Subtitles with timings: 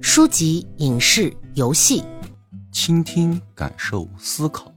[0.00, 2.04] 书籍、影视、游戏，
[2.70, 4.72] 倾听、感受、思考。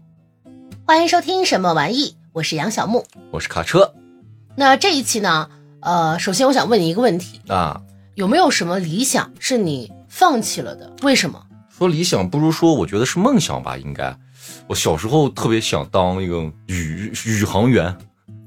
[0.85, 2.15] 欢迎收听什么玩意？
[2.31, 3.93] 我是杨小木，我是卡车。
[4.55, 5.49] 那这一期呢？
[5.81, 7.81] 呃，首先我想问你一个问题啊，
[8.15, 10.91] 有没有什么理想是你放弃了的？
[11.03, 11.46] 为什么？
[11.69, 13.78] 说理想不如说，我觉得是梦想吧。
[13.78, 14.17] 应该，
[14.67, 17.95] 我小时候特别想当一个宇宇航员。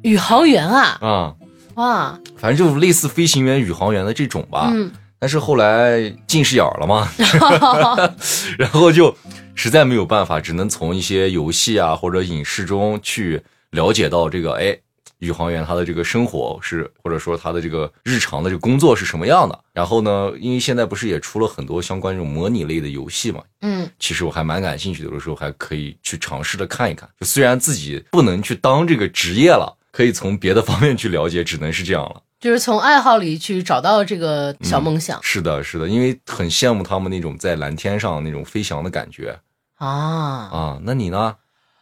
[0.02, 0.98] 宇航员啊？
[1.00, 1.34] 啊，
[1.76, 4.70] 哇，反正就类似飞行员、宇航员的这种吧。
[4.74, 4.90] 嗯。
[5.18, 7.08] 但是后来近视眼了嘛，
[8.58, 9.16] 然后就
[9.54, 14.78] 实在没有办法，只能从一些游戏啊或者影视中去了解到这个，哎，
[15.20, 19.58] 宇航员他的这个生活是，或者说他的这个日常的这个工作是什么样的。
[19.72, 27.08] 然后呢，因为现在不是也出了很多相关这种模拟类的游戏嘛，嗯，其实我还蛮感兴趣的，有的时候还可以去尝试着看一看。
[27.18, 32.20] 就虽然自己不能去当这个职业了，可以从别的方面去了解，只能是这样了。
[32.38, 39.40] 就是从爱好里去找到这个小梦想，是的，是的，因为很羡慕他们那种在蓝天上那种飞翔的感觉
[39.76, 40.78] 啊啊！
[40.82, 41.36] 那你呢？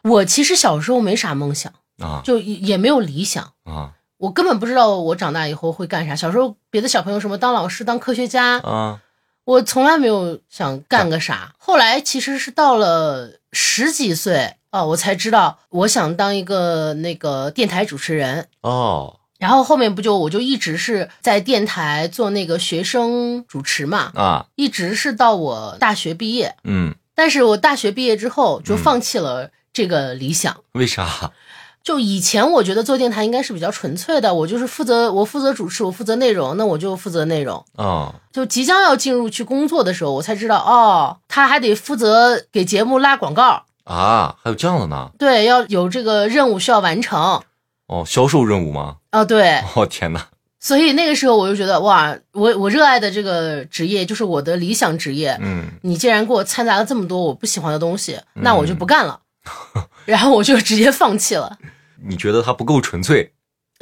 [0.05, 6.15] 我其实小时候没啥梦想啊，就也没有理想啊，我根本不知道我长大以后会干啥。
[6.15, 9.01] 小时候别的小朋友什么当老师、当科学家啊，
[9.45, 11.53] 我从来没有想干个啥。
[11.59, 19.21] 后来其实是到了十几岁啊，我才知道我想当一个那个电台主持人哦。
[19.39, 30.57] 然后后面不就我就一直是在电台做那个学生主持嘛啊，一直是到我大学毕业，嗯，但是我大学毕业之后就放弃了这个理想。
[30.73, 31.31] 为啥？
[31.85, 38.13] 就以前我觉得做电台应该是比较纯粹的，我就是负责我负责主持，我负责内容，那我就负责内容哦。
[38.33, 45.11] 就即将要进入去工作的时候，我才知道哦，他还得负责给节目拉广告啊，还有这样的呢？
[45.19, 47.43] 对，要有这个任务需要完成。
[47.87, 48.97] 哦，销售任务吗？
[49.13, 49.63] 哦，对。
[49.75, 50.29] 哦，天哪！
[50.59, 55.37] 所以那个时候我就觉得，哇，我我热爱的这个职业就是我的理想职业。
[55.43, 59.21] 嗯，你既然给我掺杂了这么多我不喜欢的东西，那我就不干了。
[60.07, 61.59] 然后我就直接放弃了。
[62.07, 63.35] 你觉得它不够纯粹？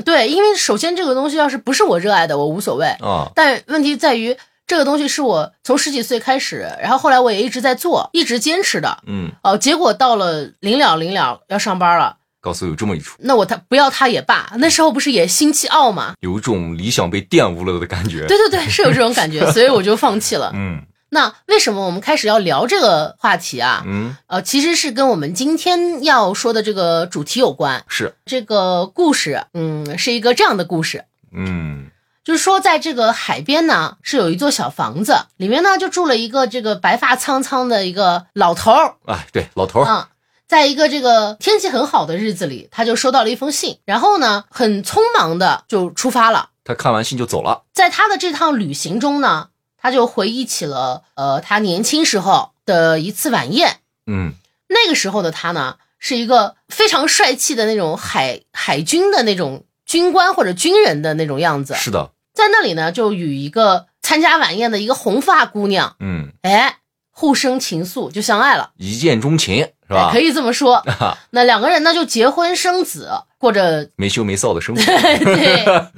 [0.04, 3.30] 对，因为首先这个东西要是不是我热爱的，我无所谓啊。
[3.36, 4.36] 但问题在于，
[4.72, 9.02] 这个东西是我从十几岁开始，然后后来我也一直在做，一直坚持的。
[9.06, 9.30] 嗯。
[9.42, 12.16] 哦，结果到了临了临了要上班了。
[12.40, 14.50] 告诉有这么一出，那我他不要他也罢。
[14.56, 16.14] 那时候不是也心气傲吗？
[16.20, 18.26] 有一种理想被玷污了的感觉。
[18.26, 20.50] 对对对，是有这种感觉，所以我就放弃了。
[20.54, 20.80] 嗯，
[21.10, 23.84] 那为什么我们开始要聊这个话题啊？
[23.86, 27.84] 嗯，呃，其实是跟我们今天要说的这个主题有关。
[27.88, 31.04] 是这个故事，嗯，是一个这样的故事。
[31.34, 31.88] 嗯，
[32.24, 38.94] 就是说，在这个海边呢，是有一座小房子，里面呢就住了一个这个白发苍苍的一个老头儿。
[39.06, 39.86] 哎，对，老头儿。
[39.88, 40.06] 嗯。
[40.48, 46.50] 在一个这个天气很好的日子里，他就收到了一封信，然后呢，很匆忙的就出发了。
[46.62, 47.62] 他看完信就走了。
[47.72, 53.78] 在他的这趟旅行中呢，他就回忆起了呃他年轻时候的一次晚宴。
[54.06, 54.34] 嗯，
[54.68, 61.74] 那个时候的他呢，是一个非常帅气的那种海海军的那种军官或者军人的那种样子。
[61.74, 66.78] 是的，在那里呢，就与一个参加晚宴的一个红发姑娘，嗯，哎，
[67.10, 69.68] 互生情愫，就相爱了，一见钟情。
[69.86, 70.08] 是吧？
[70.10, 70.82] 可以这么说。
[71.32, 74.82] 那两个人呢，就结婚生子，过着没羞没臊的生活。
[75.36, 75.90] 对。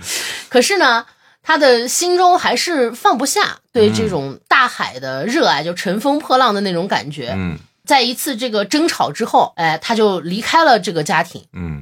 [0.49, 1.07] 可是呢，
[1.45, 7.33] 他的心中还是放不下对这种大海的热爱，就乘风破浪的那种感觉。
[7.37, 7.57] 嗯。
[7.87, 11.74] 在一次这个争吵之后，哎，他就离开了这个家庭，嗯，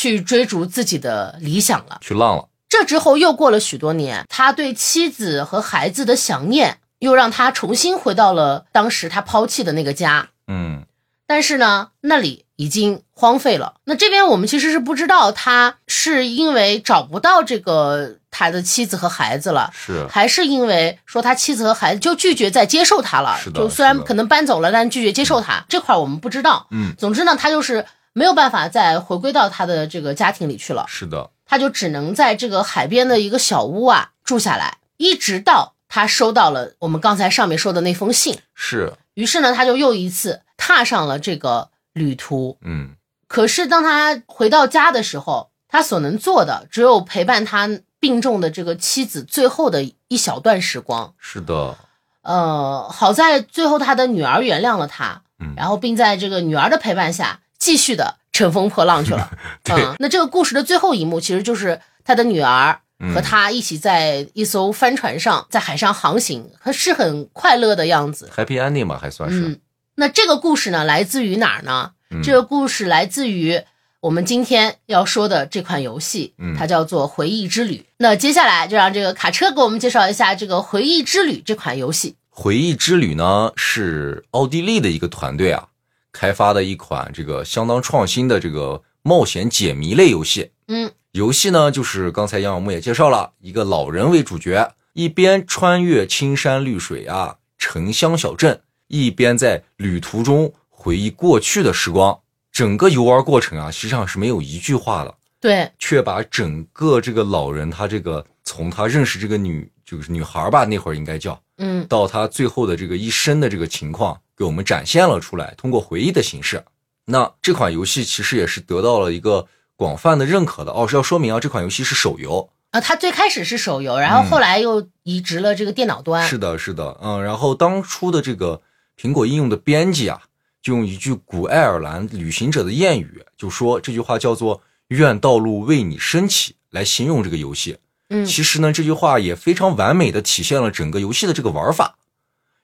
[0.00, 2.48] 去追逐自己的理想了，去浪了。
[2.70, 10.30] 这之后又过了许多年，他对妻子和孩子的想念，又让他重新回到了当时他抛弃的那个家。
[10.46, 10.84] 嗯。
[11.26, 13.74] 但是呢，那里已经荒废了。
[13.84, 23.38] 那这边我们其实是不知道他是因为找不到这个他的妻子和孩子了，是还是因为说他妻子和孩子就拒绝再接受他了？
[23.38, 23.60] 是的。
[23.60, 26.66] 就虽然可能搬走了，但拒绝接受他这块我们不知道。
[26.70, 30.84] 嗯，总之呢，他就是没有办法再回归到他的这个家庭里去了。
[30.88, 38.38] 是的，他就只能在这个海边的一个小屋啊住下来，一直到他收到了我们刚才上面说的那封信。
[38.54, 38.92] 是。
[39.14, 40.42] 于是呢，他就又一次。
[40.62, 42.90] 踏上了这个旅途，嗯，
[43.26, 47.66] 可是当他回到家的时候，他所能做的只有陪伴他
[47.98, 51.14] 病重的这个妻子最后的一小段时光。
[51.18, 51.78] 是的，
[52.20, 59.30] 呃，好在最后他的女儿原谅了他，嗯，然后并在这个女儿的陪伴下继续的乘风破浪去了。
[59.70, 62.80] 嗯，那这个故事的最后一幕其实就是他的女儿
[63.14, 69.60] 和他一起在一艘帆船上在海上航行，是很快乐的样子，Happy Ending 嘛，还算是。
[69.94, 71.92] 那这个故事呢，来自于哪儿呢？
[72.24, 73.62] 这个故事来自于
[74.00, 77.76] 我们今天要说的这款游戏，嗯它叫做《回忆之旅》。
[77.98, 82.16] 那接下来就让这个卡车给我们介绍一下这个《回忆之旅》这款游戏。
[82.28, 85.68] 回忆之旅呢是奥地利的一个团队啊
[86.12, 90.50] 开发的一款这个相当创新的这个冒险解谜类游戏。
[90.68, 102.18] 嗯，游戏呢就是刚才杨小木也介绍了，一个老人为主角，一边穿越青山绿水啊城乡小镇，一边在旅途中回忆过去的时光。
[102.52, 105.14] 整个游玩过程啊，实际上是没有一句话的。
[105.40, 116.64] 对，却把整个这个老人他这个从他认识这个女就是女孩吧，那会儿应该叫，嗯到他最后的这个一生的这个情况，给我们展现了出来，通过回忆的形式。
[117.04, 119.46] 那这款游戏其实也是得到了一个
[119.76, 120.88] 广泛的认可的哦。
[120.88, 126.26] 是要说明啊，这款游戏是手游，啊，它最开始是手游，然后后来又移植了这个电脑端。
[126.26, 127.22] 是的，是的，嗯。
[127.22, 128.62] 然后当初的这个
[129.00, 130.22] 苹果应用的编辑啊，
[130.62, 137.76] 就用一句古爱尔兰旅行者的谚语，就说这句话叫做“愿道路为你升起”来形容这个游戏。
[138.10, 141.96] 嗯其实呢，这句话也非常完美的体现了整个游戏的这个玩法。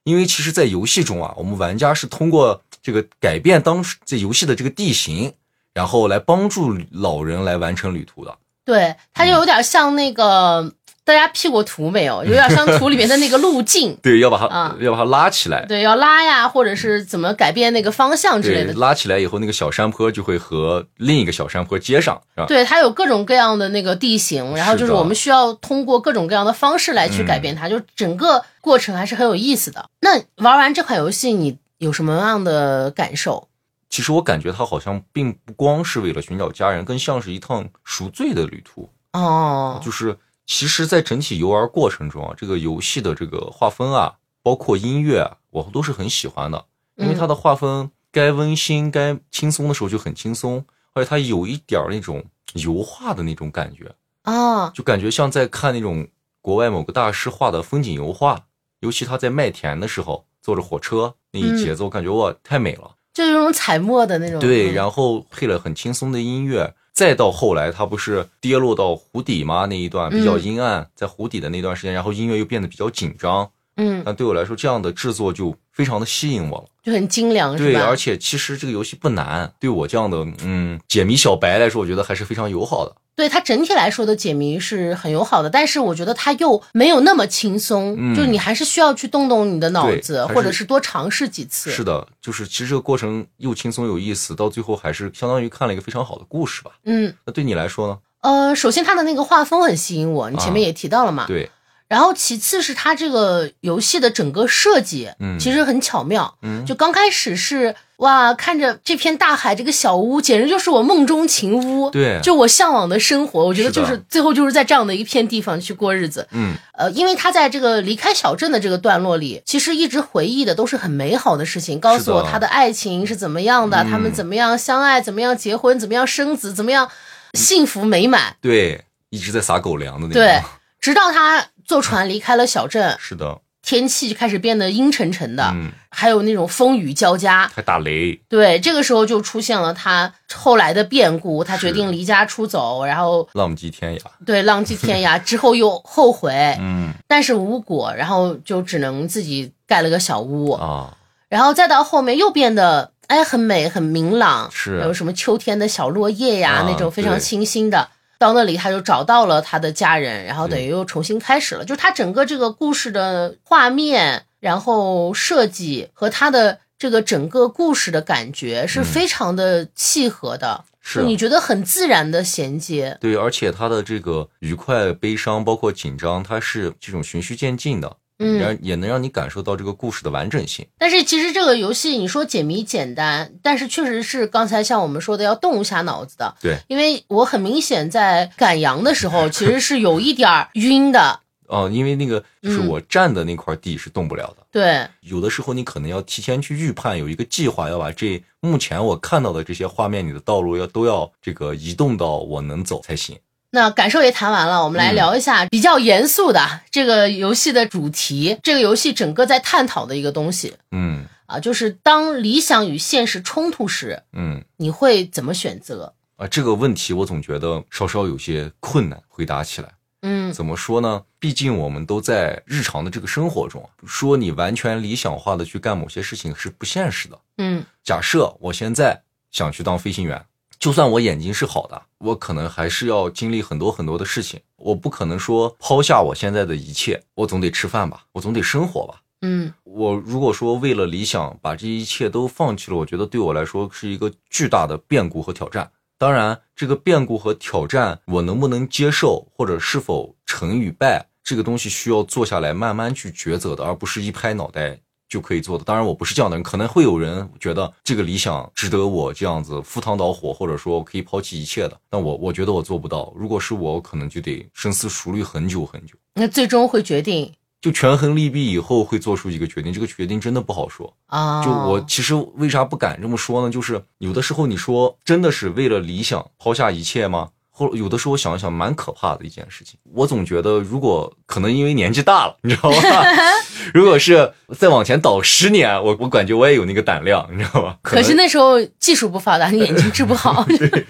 [0.03, 5.33] 因为其实，在游戏中啊，我们玩家是通过这个改变当时这游戏的这个地形，
[5.75, 8.39] 然后来帮助老人来完成旅途的。
[8.65, 10.73] 对，它就有点像那个，
[11.07, 12.25] 大家 P 过图没有？
[12.25, 13.97] 有点像图里面的那个路径。
[14.03, 15.65] 对，要把它、啊要把它拉起来。
[15.67, 18.75] 对，要拉呀，或者是怎么改变那个方向之类，的。
[18.75, 22.47] 拉起来以后，那个小山坡就会和另一个小山坡接上，是吧？
[22.47, 29.89] 对，它有各种各样的那个地形，然后就是我们需要通过各种各样的方式来去改变它，就整个过程还是很有意思的。
[30.01, 33.47] 那玩完这款游戏，你有什么样的感受？
[33.89, 38.91] 其实我感觉它好像并不光是为了寻找家人，更像是一趟赎罪的旅途。
[39.13, 40.15] 哦，就是
[40.47, 46.65] 其实，在整体游玩过程中啊，这个游戏的这个画风啊，包括音乐啊，我都是很喜欢的，
[46.95, 56.07] 因为它的画风该温馨、该轻松的时候就很轻松，而且它有一点儿那种油画的那种感觉，啊，就感觉像在看那种
[56.41, 58.47] 国外某个大师画的风景油画。
[58.81, 62.95] 尤其他在麦田的时候，坐着火车那一节奏，感觉哇太美了。
[63.15, 64.39] 就是那种彩墨的那种。
[64.39, 69.67] 对，嗯然后配了很轻松的音乐，再到后来他不是跌落到湖底吗？
[69.67, 73.51] 那一段比较嗯阴暗，在湖底的那段时间，然后音乐又变得比较紧张。
[73.77, 76.65] 嗯，但对我来说，这样的制作就非常的吸引我了。
[76.83, 77.85] 就很精良，是对，吧？
[77.87, 82.95] 而且其实这个游戏不难，对我这样的嗯解谜小白来说，我觉得还是非常友好的。
[83.17, 91.71] 对它整体来说的解谜是很友好的，但是我觉得它又没有那么轻松，嗯就是你还是需要去动动你的脑子，或者是多尝试几次。
[91.71, 96.73] 是的，就是其实这个过程又轻松有意思，到最后还是相当于看了一个非常好的故事吧。
[96.85, 97.99] 嗯，那对你来说呢？
[98.21, 101.23] 呃，首先它的那个画风很吸引我，你前面也提到了嘛。
[101.23, 101.51] 啊对，
[101.89, 106.37] 然后其次是它这个游戏的整个设计，嗯其实很巧妙。
[106.43, 113.45] 嗯就刚开始是哇，看着这片大海，这个小屋简直就是我梦中情屋，对就我向往的生活。
[113.47, 116.27] 我觉得就是最后就是在这样的一片地方去过日子。
[116.33, 126.91] 嗯，呃，因为他在这个离开小镇的这个段落里，其实一直回忆的都是很美好的事情，告诉我他的爱情是怎么样的，嗯他们怎么样相爱，怎么样结婚，怎么样生子，怎么样
[127.33, 128.37] 幸福美满。
[128.43, 130.21] 对，一直在撒狗粮的那种。
[130.21, 130.43] 对，
[130.81, 137.51] 直到他坐船离开了小镇， 是的，天气就开始变得阴沉沉的，嗯，还有那种风雨交加。
[137.55, 138.19] 还打雷。
[138.29, 144.01] 对，这个时候就出现了他后来的变故，他决定离家出走，然后浪迹天涯。
[144.25, 146.93] 对浪迹天涯 之后又后悔，嗯。
[147.09, 150.97] 但是无果，然后就只能自己盖了个小屋，啊，
[151.29, 154.81] 然后再到后面又变得哎很美很明朗，是。
[154.83, 157.89] 有什么秋天的小落叶呀、啊那种非常清新的。
[158.19, 161.65] 到那里他就找到了他的家人，然后等于又重新开始了。
[161.65, 172.97] 就是他整个这个故事的画面，然后设计和他的这个整个故事的感觉是嗯非常的契合的，是就你觉得很自然的衔接。
[173.01, 180.67] 对，而且他的这个愉快、悲伤，包括紧张，它是这种循序渐进的，嗯然也能让你感受到这个故事的完整性。
[180.79, 186.35] 但是其实这个游戏，你说解谜简单，但是确实是刚才像我们说的要动一下脑子的。
[186.41, 191.21] 对，因为我很明显在赶羊的时候，其实是有一点儿晕的。
[191.49, 194.45] 哦、因为那个就是嗯我站的那块地是动不了的。
[194.51, 203.17] 对，有的时候你可能要提前去预判，有一个计划，要把这目前我看到的这些画面里的道路要都要这个移动到我能走才行。
[203.57, 208.39] 那感受也谈完了，我们来嗯聊一下比较严肃的这个游戏的主题。
[208.43, 215.95] 这个游戏整个在探讨的一个东西嗯啊，就是当理想与现实冲突时，嗯你会怎么选择？
[216.17, 219.71] 啊，这个问题我总觉得稍稍有些困难回答起来。
[220.03, 221.03] 嗯怎么说呢？
[221.19, 227.19] 毕竟我们都在日常的这个生活中啊，说你完全理想化的去干某些事情是不现实的。
[227.39, 230.23] 嗯假设我现在想去当飞行员，
[230.67, 234.41] 就算我眼睛是好的，我可能还是要经历很多很多的事情。
[234.57, 239.01] 我不可能说抛下我现在的一切，我总得吃饭吧，我总得生活吧。
[239.23, 245.71] 嗯我如果说为了理想把这一切都放弃了，我觉得对我来说是一个巨大的变故和挑战。
[245.99, 255.65] 当然，这个变故和挑战我能不能接受，或者是否成与败，这个东西需要坐下来慢慢去抉择的，而不是一拍脑袋就可以做的。
[255.65, 261.81] 当然，我不是这样的人，可能会有人觉得这个理想值得我这样子赴汤蹈火，或者说可以抛弃一切的。
[261.89, 263.13] 但我我觉得我做不到。
[263.17, 265.95] 如果是我，我可能就得深思熟虑很久很久。
[266.15, 270.93] 那最终会决定就权衡利弊以后会做出一个决定，这个决定真的不好说。
[271.07, 273.51] 啊，就我其实为啥不敢这么说呢？
[273.51, 277.31] 就是有的时候你说真的是为了理想抛下一切吗？
[277.57, 279.79] 或有的时候我想一想，蛮可怕的一件事情。
[279.95, 282.77] 我总觉得，如果可能因为年纪大了，你知道吗？
[283.73, 287.79] 如果是再往前倒十年，我我感觉我也有那个胆量，你知道吗？
[287.81, 290.45] 可是那时候技术不发达，你眼睛治不好。
[290.59, 290.87] 对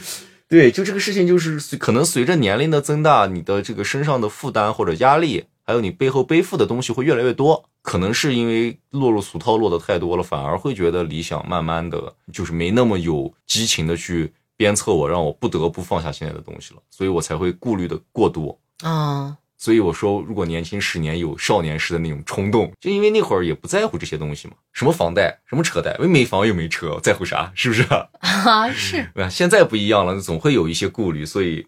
[0.48, 7.64] 对，就这个事情，就是可能随着年龄的增大，你的这个身上的负担或者压力，还有你背后背负的东西会越来越多。
[7.82, 18.58] 可能是因为落入俗套落的太多了，反而会觉得理想慢慢的就是没那么有激情的去鞭策我，让我不得不放下现在的东西了，所以我才会顾虑的过多。
[18.82, 27.50] 啊，所以我说，如果年轻十年有少年时的那种冲动，就因为那会儿也不在乎这些东西嘛，什么房贷，什么车贷，没房又没车，在乎啥？
[27.54, 27.82] 是不是？
[28.20, 31.66] 啊是，现在不一样了，总会有一些顾虑，所以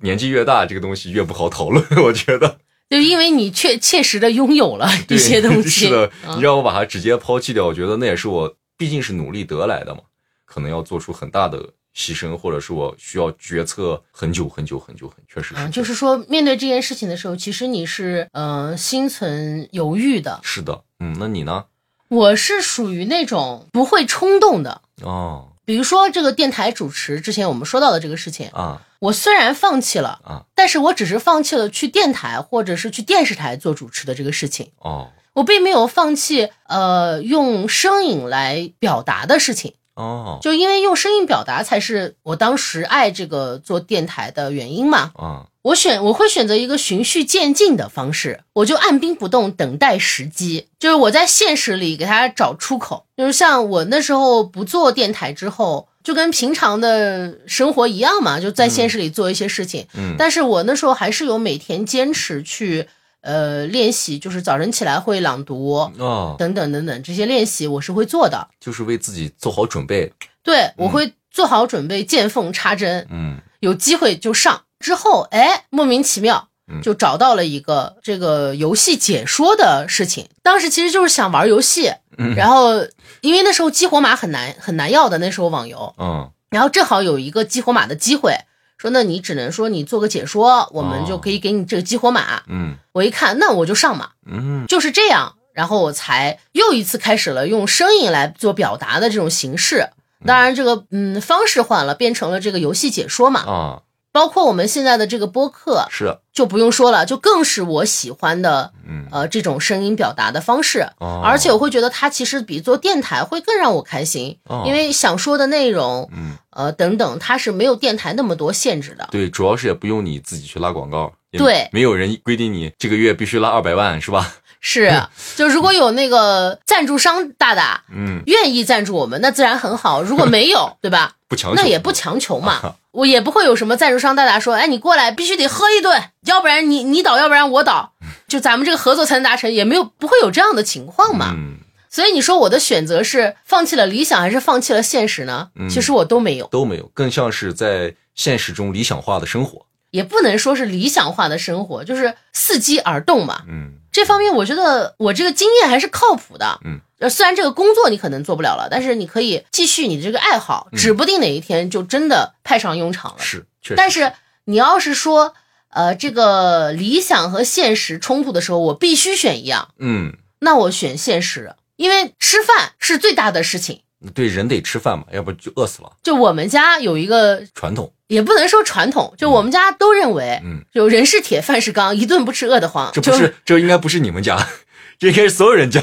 [0.00, 1.84] 年纪越大，这个东西越不好讨论。
[2.02, 2.58] 我觉得，
[2.90, 10.00] 就因为你确切实的拥有了一些东西， 是的，嗯你让我把它直接抛弃掉，我觉得那也是我毕竟是努力得来的嘛，
[10.44, 20.38] 可能要做出很大的牺牲，或者是我需要决策很久很久很久很，确实是嗯，就是说面对这件事情的时候，其实你是嗯、呃心存犹豫的。
[20.44, 21.64] 是的，嗯，那你呢？
[22.08, 24.82] 我是属于那种不会冲动的。
[25.02, 39.74] 哦比如说这个电台主持，之前我们说到的这个事情，啊我虽然放弃了啊，但是我只是放弃了去电台或者是去电视台做主持的这个事情，哦我并没有放弃呃用声音来表达的事情。
[39.98, 45.12] 哦就因为用声音表达才是我当时爱这个做电台的原因嘛。
[45.14, 50.68] 啊我选我会选择一个循序渐进的方式，我就按兵不动，等待时机。
[50.78, 53.04] 就是我在现实里给他找出口。
[53.18, 59.86] 就是像我那时候不做电台之后，就跟平常的生活一样嘛，就在现实里做一些事情。
[59.94, 62.88] 嗯但是我那时候还是有每天坚持去
[63.22, 65.90] 呃练习，就是早晨起来会朗读。
[65.98, 68.48] 哦，等等等等，这些练习我是会做的。
[68.60, 74.62] 就是为自己做好准备，对，我会做好准备，见缝插针，嗯有机会就上。
[74.78, 80.28] 之后，哎，莫名其妙嗯就找到了一个这个游戏解说的事情。
[80.42, 82.86] 当时其实就是想玩游戏，嗯然后
[83.20, 88.34] 因为那时候激活码很难很难要的，那时候网游，嗯然后正好有一个激活码的机会，
[88.78, 92.42] 说那你只能说你做个解说，我们哦就可以给你这个激活码。
[92.46, 99.90] 嗯我一看，那我就上嘛，嗯就是这样，然后我才又一次开始了用声音来做表达的这种形式。
[100.24, 103.40] 当然，这个嗯方式换了，变成了这个游戏解说嘛。
[103.40, 110.80] 啊，包括我们现在的这个播客是，就不用说了，就更是我喜欢的嗯呃这种声音表达的方式。
[110.98, 116.36] 哦而且我会觉得它其实比做电台会更让我开心，哦因为想说的内容嗯。
[116.50, 119.06] 呃等等，它是没有电台那么多限制的。
[119.12, 124.34] 对，主要是也不用你自己去拉广告，对没有人规定你这个月必须拉二百万，是吧？
[124.60, 125.02] 是，
[125.36, 131.12] 就如果有那个赞助商大大嗯，愿意赞助我们，那自然很好； 如果没有，对吧？
[131.28, 132.74] 不强求，那也不强求嘛。
[132.92, 137.92] 我也不会有什么赞助商大大说，哎，你过来必须得喝一顿，要不然你你倒，要不然我倒，
[138.26, 141.34] 就咱们这个合作才能达成，也没有不会有这样的情况嘛。
[141.36, 141.58] 嗯，
[141.90, 145.50] 所以你说我的选择是放弃了理想还是放弃了现实呢？
[145.54, 149.66] 嗯其实我都没有，都没有，更像是在现实中理想化的生活。
[149.90, 153.42] 也不能说是理想化的生活，就是伺机而动嘛。
[153.48, 156.60] 嗯这方面我觉得我这个经验还是靠谱的。
[156.64, 163.18] 嗯，呃，虽然这个工作你可能做不了了，但是你可以继续你的这个爱好，指不定哪一天就真的派上用场了。
[163.18, 163.74] 是，确实。
[163.76, 164.12] 但是
[164.44, 165.34] 你要是说，
[165.70, 173.80] 呃，这个理想和现实冲突的时候，我必须选一样，嗯，那我选现实，因为吃饭是最大的事情。
[174.14, 175.90] 对，人得吃饭嘛，要不就饿死了。
[176.02, 182.90] 就我们家有一个，传统，也不能说传统，就我们家都认为，嗯，就人是铁，饭是钢，一顿不吃饿得慌。
[182.94, 184.48] 这不是，这应该不是你们家，
[184.98, 185.82] 这应该是所有人家。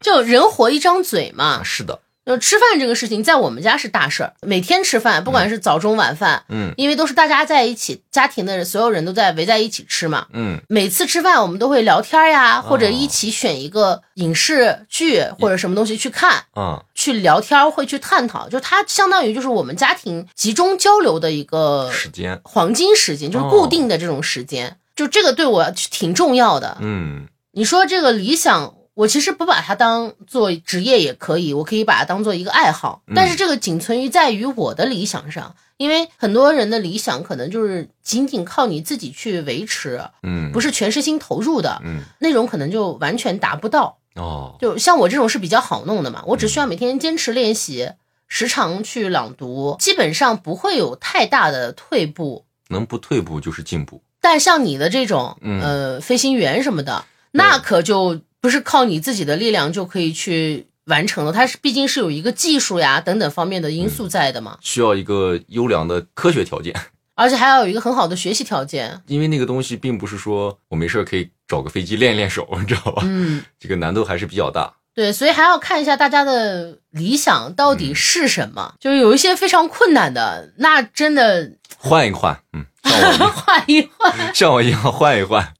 [0.00, 2.00] 就就人活一张嘴嘛，是的，
[2.30, 6.72] 就吃饭这个事情，在我们家是大事儿，每天吃饭，不管是早中晚饭，嗯。
[6.76, 10.26] 因为都是大家在一起，家庭的所有人都在围在一起吃嘛。
[10.32, 10.60] 嗯。
[10.68, 26.78] 每次吃饭我们都会聊天呀，或者一起选一个影视剧或者什么东西去看，啊去聊天，会去探讨，就它相当于就是我们家庭集中交流的一个时间，黄金时间，就是固定的这种时间，就这个对我挺重要的。
[26.80, 27.26] 嗯。
[27.52, 33.02] 你说这个理想，我其实不把它当做职业也可以，我可以把它当做一个爱好。
[33.14, 43.98] 但是这个仅存于在于我的理想上，因为很多人的理想可能就是仅仅靠你自己去维持，嗯，不是全身心投入的嗯那种，可能就完全达不到。
[44.16, 47.92] 哦，就像我这种是比较好弄的嘛，我只需要每天坚持练习，
[48.26, 52.44] 时常去朗读，基本上不会有太大的退步。
[52.68, 54.02] 能不退步就是进步。
[54.20, 66.74] 但像你的这种，嗯呃，飞行员什么的，那可就不是靠你自己的力量就可以去完成的，它是毕竟是有一个技术呀等等方面的因素在的嘛，需要一个优良的科学条件，
[67.14, 69.02] 而且还要有一个很好的学习条件。
[69.06, 73.02] 因为那个东西并不是说我没事儿可以找个飞机练一练手，你知道吧？
[73.04, 74.72] 嗯，这个难度还是比较大。
[74.92, 82.64] 对，所以还要看一下大家的理想到底是什么，就是有一些非常困难的，那真的换一换，嗯，
[83.30, 85.54] 换一换， 像我一样换一换，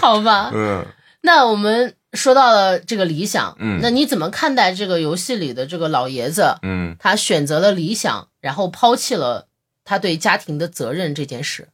[0.00, 0.50] 好吧？
[0.52, 0.84] 嗯
[1.22, 6.56] 那我们说到了这个理想，嗯那你怎么看待这个游戏里的这个老爷子？
[6.62, 9.48] 嗯，他选择了理想，然后抛弃了
[9.84, 11.68] 他对家庭的责任这件事。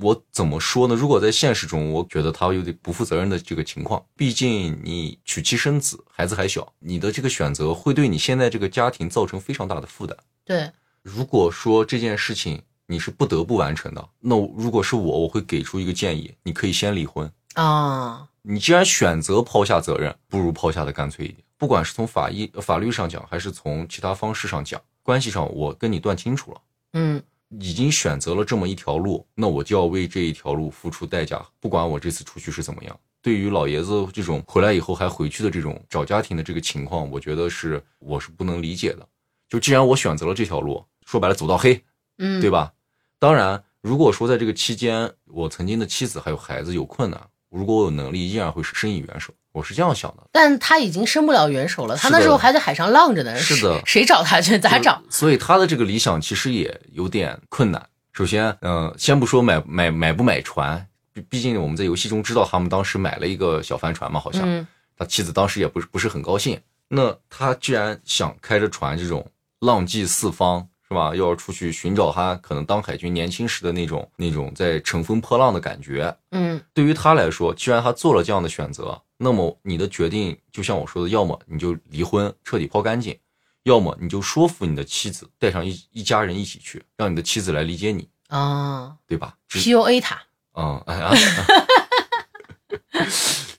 [0.00, 0.94] 我怎么说呢？
[0.94, 4.02] 如果在现实中，我觉得他有点不负责任的这个情况。
[4.16, 10.16] 毕竟你娶妻生子，孩子还小，你的这个选择会对你现在这个家庭造成非常大的负担。
[10.46, 10.70] 对，
[11.02, 17.30] 如果说这件事情你是不得不完成的，那如果是我，我会给出一个建议：你可以先离婚。
[17.52, 21.38] 啊，你既然选择抛下责任，不如抛下的干脆一点。
[21.56, 26.60] 不管是从法医法律上讲，还是从其他方式上讲，关系上我跟你断清楚了。
[26.94, 27.22] 嗯
[27.60, 31.44] 已经选择了这么一条路，那我就要为这一条路付出代价。
[31.60, 39.06] 不管我这次出去是怎么样，对于老爷子这种回来以后还回去的这种找家庭的这个情况，我觉得是我是不能理解的。
[39.50, 41.78] 就既然我选择了这条路，说白了走到黑，
[42.16, 42.48] 嗯，对？
[42.48, 42.72] 吧？
[43.18, 47.20] 当然，如果说在这个期间，我曾经的妻子还有孩子有困难，
[47.52, 49.32] 如果我有能力，依然会是伸以援手。
[49.52, 50.22] 我是这样想的。
[50.32, 53.38] 但他已经伸不了援手了，他那时候还在海上浪着呢。
[53.38, 54.58] 是的谁谁找他去？
[54.58, 55.02] 咋找？
[55.10, 57.86] 所以他的这个理想其实也有点困难。
[58.12, 66.60] 首先，嗯、先不说买买买不买船，毕毕竟我们在游戏中知道他们当时买了一个小帆船嘛，好像、嗯他妻子当时也不是不是很高兴。
[66.86, 69.26] 那他居然想开着船这种
[69.60, 71.16] 浪迹四方，是吧？
[71.16, 76.14] 要出去寻找他可能当海军年轻时的那种那种在乘风破浪的感觉。
[76.32, 83.18] 嗯对于他来说，既然他做了这样的选择，那么你的决定就像我说的，要么你就离婚，彻底抛干净，
[83.62, 90.20] 要么你就说服你的妻子带上一一家人一起去，让你的妻子来理解你，啊对吧？，PUA 他。
[90.54, 91.14] 嗯，哎呀，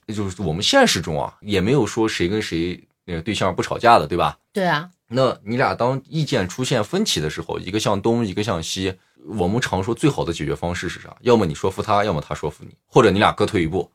[0.06, 4.38] 就是我们现实中啊，也没有说谁跟谁那个对象不吵架的，对吧？
[4.52, 8.94] 对啊，那你俩当意见出现分歧的时候，一个向东，一个向西，
[9.38, 11.14] 我们常说最好的解决方式是啥？
[11.20, 13.90] 要么你说服他，要么他说服你，或者你俩各退一步，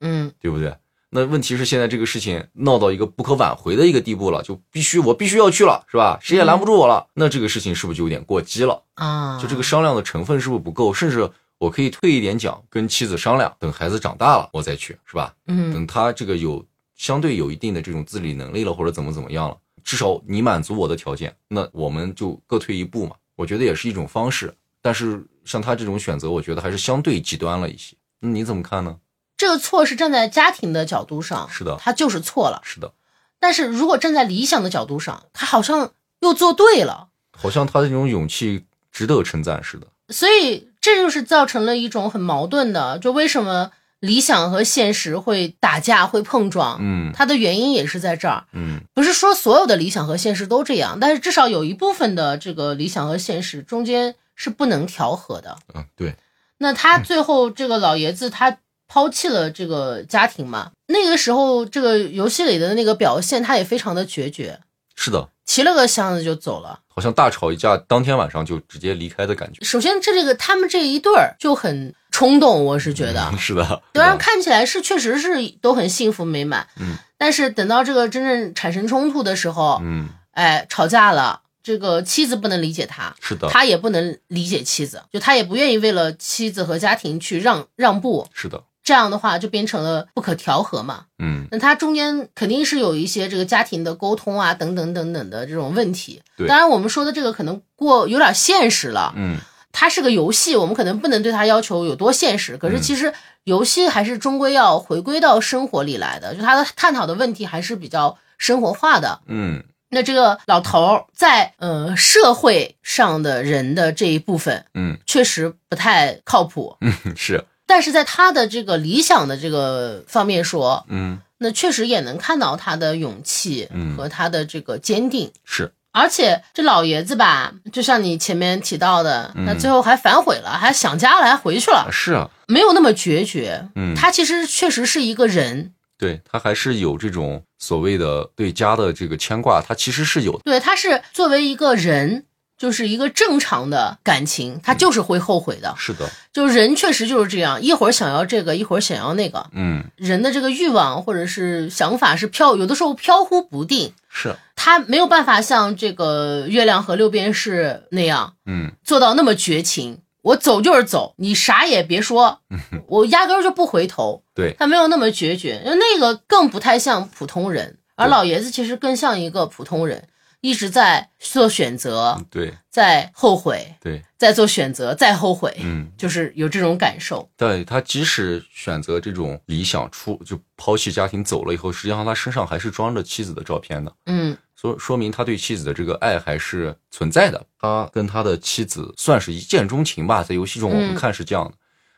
[0.00, 0.76] 嗯对不对？
[1.14, 6.18] 那问题是现在这个事情闹到一个不可挽回的一个地步了，就必须我必须要去了，是吧？
[6.22, 7.06] 谁也拦不住我了。
[7.12, 8.82] 那这个事情是不是就有点过激了？
[8.94, 10.90] 啊，就这个商量的成分是不是不够？
[10.94, 15.34] 甚至我可以退一点讲，跟妻子商量，等孩子长大了我再去，是吧？
[15.48, 16.64] 嗯等他这个有
[17.02, 23.16] 相对有一定的这种自理能力了，或者怎么怎么样了，至少你满足我的条件，那我们就各退一步嘛。
[23.34, 24.54] 我觉得也是一种方式。
[24.80, 27.96] 但是像他这种选择，我觉得还是相对极端了一些。
[28.20, 28.98] 那你怎么看呢？
[29.36, 32.60] 这个错是站在家庭的角度上，是的他就是错了。
[32.62, 32.92] 是的，
[33.40, 37.08] 但是如果站在理想的角度上，他好像又做对了。
[37.36, 39.88] 好像他的这种勇气值得称赞似的。
[40.10, 46.76] 所以这就是造成了一种很矛盾的，就为什么理想和现实会打架、会碰撞？
[46.80, 55.56] 嗯它的原因也是在这儿，嗯不是说所有的理想和现实都这样，但是至少有一部分的这个理想和现实中间是不能调和的。
[55.72, 56.16] 嗯，对，
[56.58, 60.72] 那他最后这个老爷子他抛弃了这个家庭嘛？
[60.88, 64.58] 那个时候这个游戏里的那个表现，他也非常的决绝，
[64.96, 66.80] 是的，提了个箱子就走了。
[66.88, 69.64] 好像大吵一架，当天晚上就直接离开的感觉。
[69.64, 91.06] 首先，这这个他们这一对儿就很冲动，我是觉得，是的，虽然看起来是确实是都很幸福美满，嗯，但是等到这个真正产生冲突的时候，嗯，哎，吵架了，这个妻子不能理解他，是的，他也不能理解妻子，就他也不愿意为了妻子和家庭去让让步，是的，这样的话就变成了不可调和嘛。
[91.18, 96.20] 嗯，那他中间肯定是有一些这个家庭的沟通啊，等等等等的这种问题。
[96.36, 96.46] 对。
[96.46, 99.12] 当然我们说的这个可能过有点现实了。
[99.16, 99.38] 嗯，
[99.72, 102.56] 它是个游戏，我们可能不能对它要求有多现实。
[102.56, 103.12] 可是嗯其实
[103.44, 109.20] 游戏还是终归要回归到生活里来的，就它的探讨的问题还是比较生活化的。
[109.26, 116.76] 嗯，那这个老头儿在呃社会上的人的这一部分，嗯，确实不太靠谱。
[116.80, 125.32] 嗯，是，但是在他的这个理想的这个方面说，嗯，那确实也能看到他的勇气嗯和他的这个坚定。
[125.44, 133.68] 是，而且这老爷子吧，就像你前面提到的，嗯那最后还反悔了，还想家了，还回去了，是啊，没有那么决绝。
[133.74, 140.40] 嗯，他其实确实是一个人，对他还是有这种所谓的对家的这个牵挂，他其实是有的。
[140.44, 142.24] 对，他是作为一个人，
[142.62, 145.74] 就是一个正常的感情，他就是会后悔的。
[145.76, 149.44] 是的，就是人确实就是这样，一会儿想要这个，一会儿想要那个。
[149.50, 159.98] 嗯，人的这个欲望或者是想法是飘，有的时候飘忽不定，是，他没有办法像这个月亮和六便士那样嗯，做到那么绝情。
[160.22, 162.38] 我走就是走，你啥也别说，
[162.86, 164.22] 我压根儿就不回头。
[164.36, 170.04] 对，他没有那么决绝，因为那个更不太像普通人，而老爷子其实更像一个普通人，
[170.42, 177.26] 一直在做选择，对，在后悔，对，在做选择，在后悔，嗯，就是有这种感受。
[177.36, 187.44] 对他即使选择这种理想出就抛弃家庭走了以后，实际上他身上还是装着妻子的照片的，嗯说说明他对妻子的这个爱还是存在的。
[187.58, 191.54] 他跟他的妻子算是一见钟情吧，在游戏中我们嗯看是这样的。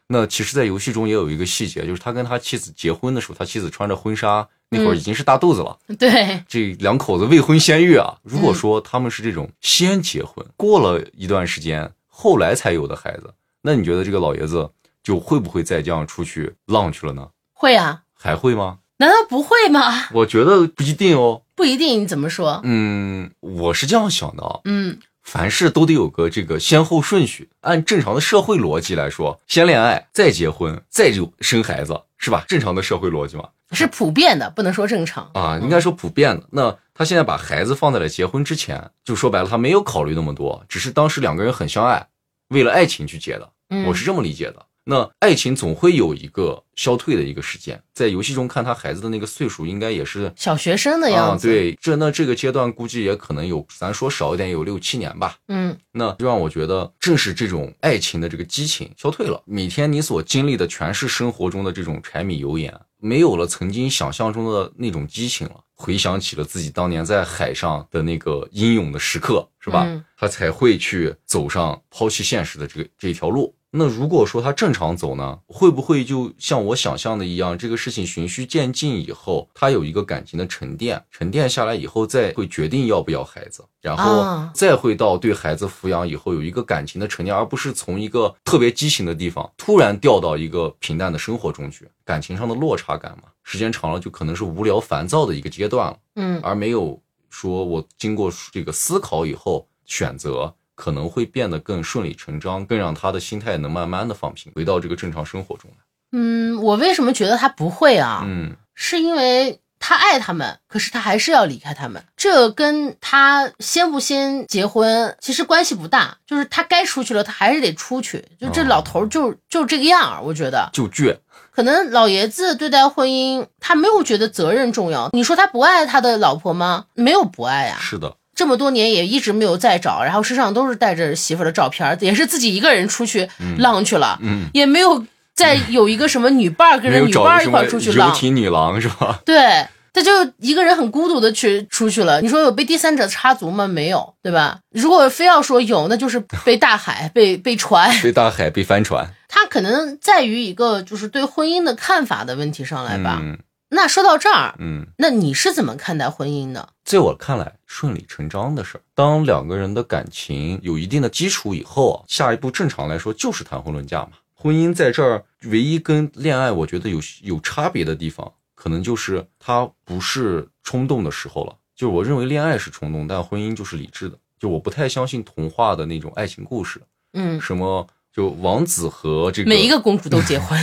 [0.07, 5.79] 那其实，在游戏中也有一个细节，就是他跟他妻子结婚的时候，他妻子穿着婚纱，那会儿嗯已经是大肚子了。
[5.99, 8.17] 对，这两口子未婚先孕啊！
[8.23, 13.33] 如果嗯说他们是这种先结婚，过了一段时间，后来才有的孩子，
[13.63, 14.69] 那你觉得这个老爷子
[15.03, 17.29] 就会不会再这样出去浪去了呢？
[17.53, 18.79] 会啊，还会吗？
[18.99, 20.09] 难道不会吗？
[20.13, 21.43] 我觉得不一定哦。
[21.57, 22.61] 不一定，你怎么说？
[22.65, 27.51] 嗯，我是这样想的啊，嗯凡事都得有个这个先后顺序。
[27.63, 32.45] 按正常的社会逻辑来说，先恋爱，再结婚，再就生孩子，是吧？
[32.47, 33.49] 正常的社会逻辑嘛。
[33.73, 36.47] 是普遍的，不能说正常啊，应该说普遍的。
[36.53, 42.07] 那他现在把孩子放在了结婚之前，就说白了，他没有考虑那么多，只是当时两个人很相爱，
[42.49, 43.51] 为了爱情去结的。
[43.71, 44.65] 嗯，我是这么理解的。
[44.85, 55.38] 那爱情总会有一个消退的一个时间，在游戏中看他孩子的那个岁数，应该也是小学生的啊，样子。，对，这那这个阶段估计也可能有，咱说少一点，有六七年吧。
[55.49, 65.61] 嗯那就让我觉得，正是这种爱情的这个激情消退了，每天你所经历的全是生活中的这种柴米油盐，没有了曾经想象中的那种激情了。
[65.77, 69.85] 回想起了自己当年在海上的那个英勇的时刻，是吧？
[69.87, 73.55] 嗯他才会去走上抛弃现实的这个这一条路。
[73.77, 95.99] 那如果说他正常走呢，会不会就像我想象的一样，这个事情循序渐进以后，他有一个感情的沉淀，沉淀下来以后，再会决定要不要孩子，然后啊再会到对孩子抚养以后有一个感情的沉淀，而不是从一个特别激情的地方突然掉到一个平淡的生活中去，感情上的落差感嘛，时间长了就可能是无聊烦躁的一个阶段了。
[96.15, 105.77] 嗯而没有说我经过这个思考以后选择，可能会变得更顺理成章，更让他的心态能慢慢的放平，回到这个正常生活中来。
[106.13, 108.23] 嗯，我为什么觉得他不会啊？
[108.25, 112.03] 嗯是因为他爱他们，可是他还是要离开他们。
[112.17, 118.25] 这跟他先不先结婚其实关系不大，就是他该出去了，他还是得出去。
[118.41, 121.17] 就这哦老头儿就就这个样儿，我觉得就倔，
[121.51, 125.11] 可能老爷子对待婚姻，他没有觉得责任重要。
[125.13, 126.87] 你说他不爱他的老婆吗？
[126.95, 138.12] 没有不爱呀、是的，这么多年也一直没有再找，然后身上都是带着媳妇的照片，也是自己一个人出去浪去了，嗯，也没有再有一个什么女伴儿跟着女伴儿一块出去浪。
[138.12, 139.20] 艇女郎是吧？
[139.27, 142.20] 对，他就一个人很孤独的去出去了。
[142.20, 143.66] 你说有被第三者插足吗？
[143.66, 144.59] 没有，对吧？
[144.70, 147.92] 如果非要说有，那就是被大海、 被被船。
[148.03, 153.18] 被大海，被帆船， 他可能在于一个就是对婚姻的看法的问题上来吧。
[153.23, 153.38] 嗯
[153.75, 156.69] 那说到这儿，嗯，那你是怎么看待婚姻的？
[156.85, 158.81] 在我看来，顺理成章的事儿。
[158.95, 164.13] 当两个人的感情有一定的基础以后啊，下一步正常来说就是谈婚论嫁嘛。
[164.33, 171.55] 婚姻在这儿唯一跟恋爱我觉得有有差别的地方，可能就是它不是冲动的时候了。
[171.75, 174.17] 就是我认为恋爱是冲动，但婚姻就是理智的。
[174.39, 176.81] 就我不太相信童话的那种爱情故事，
[177.15, 180.57] 嗯，什么就王子和这个每一个公主都结婚。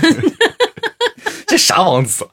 [1.48, 2.26] 这啥王子？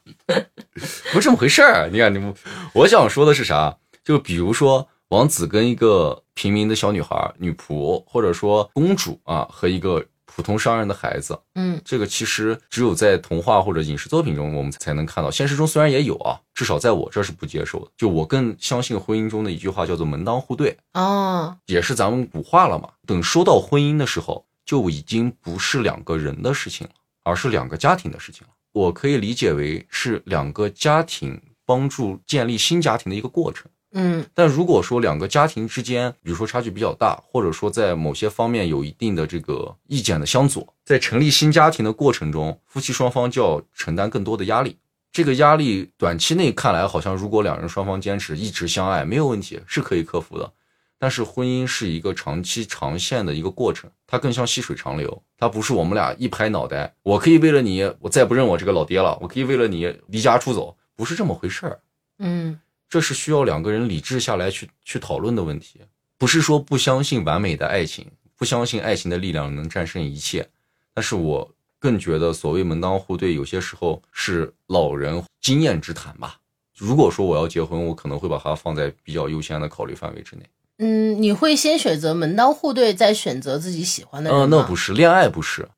[1.13, 1.89] 不是这么回事儿。
[1.93, 2.35] 你看，你们，
[2.73, 3.77] 我想说的是啥？
[4.05, 11.39] 就比如说，王子跟一个平民的小女孩、女仆，或者说公主啊，和一个普通商人的孩子。
[11.55, 15.31] 嗯这个其实只有在童话或者影视作品中，我们才能看到。
[15.31, 17.91] 现实中虽然也有啊，至少在我这是不接受的。
[17.97, 22.89] 就我更相信婚姻中的一句话，叫做“门当户对哦”，也是咱们古话了嘛。
[23.07, 26.93] 等说到婚姻的时候，就已经不是两个人的事情了，
[27.25, 28.53] 而是两个家庭的事情了。
[28.79, 33.69] 我可以理解为是两个家庭帮助建立新家庭的一个过程。
[33.93, 44.77] 嗯但如果说两个家庭之间，比如说差距比较大，或者说在某些方面有一定的这个意见的相左，在成立新家庭的过程中，夫妻双方就要承担更多的压力。
[45.11, 50.53] 这个压力短期内看来好像，如果两人双方坚持一直相爱，没有问题，是可以克服的。
[50.99, 61.81] 但是婚姻是一个长期长线的一个过程，它更像细水长流，它不是我们俩一拍脑袋，我可以为了你，我再不认我这个老爹了，我可以为了你离家出走，不是这么回事儿。
[62.19, 62.59] 嗯
[62.89, 65.81] 这是需要两个人理智下来去去讨论的问题，
[66.17, 70.49] 不是说不相信完美的爱情，不相信爱情的力量能战胜一切。
[70.95, 76.41] 但是我更觉得，所谓门当户对，有些时候是老人经验之谈吧。
[76.75, 80.43] 如果说我要结婚，我可能会把它放在比较优先的考虑范围之内。
[80.79, 84.47] 嗯，你会先选择门当户对，再选择自己喜欢的人吗？
[84.47, 85.69] 嗯、那不是恋爱，不是。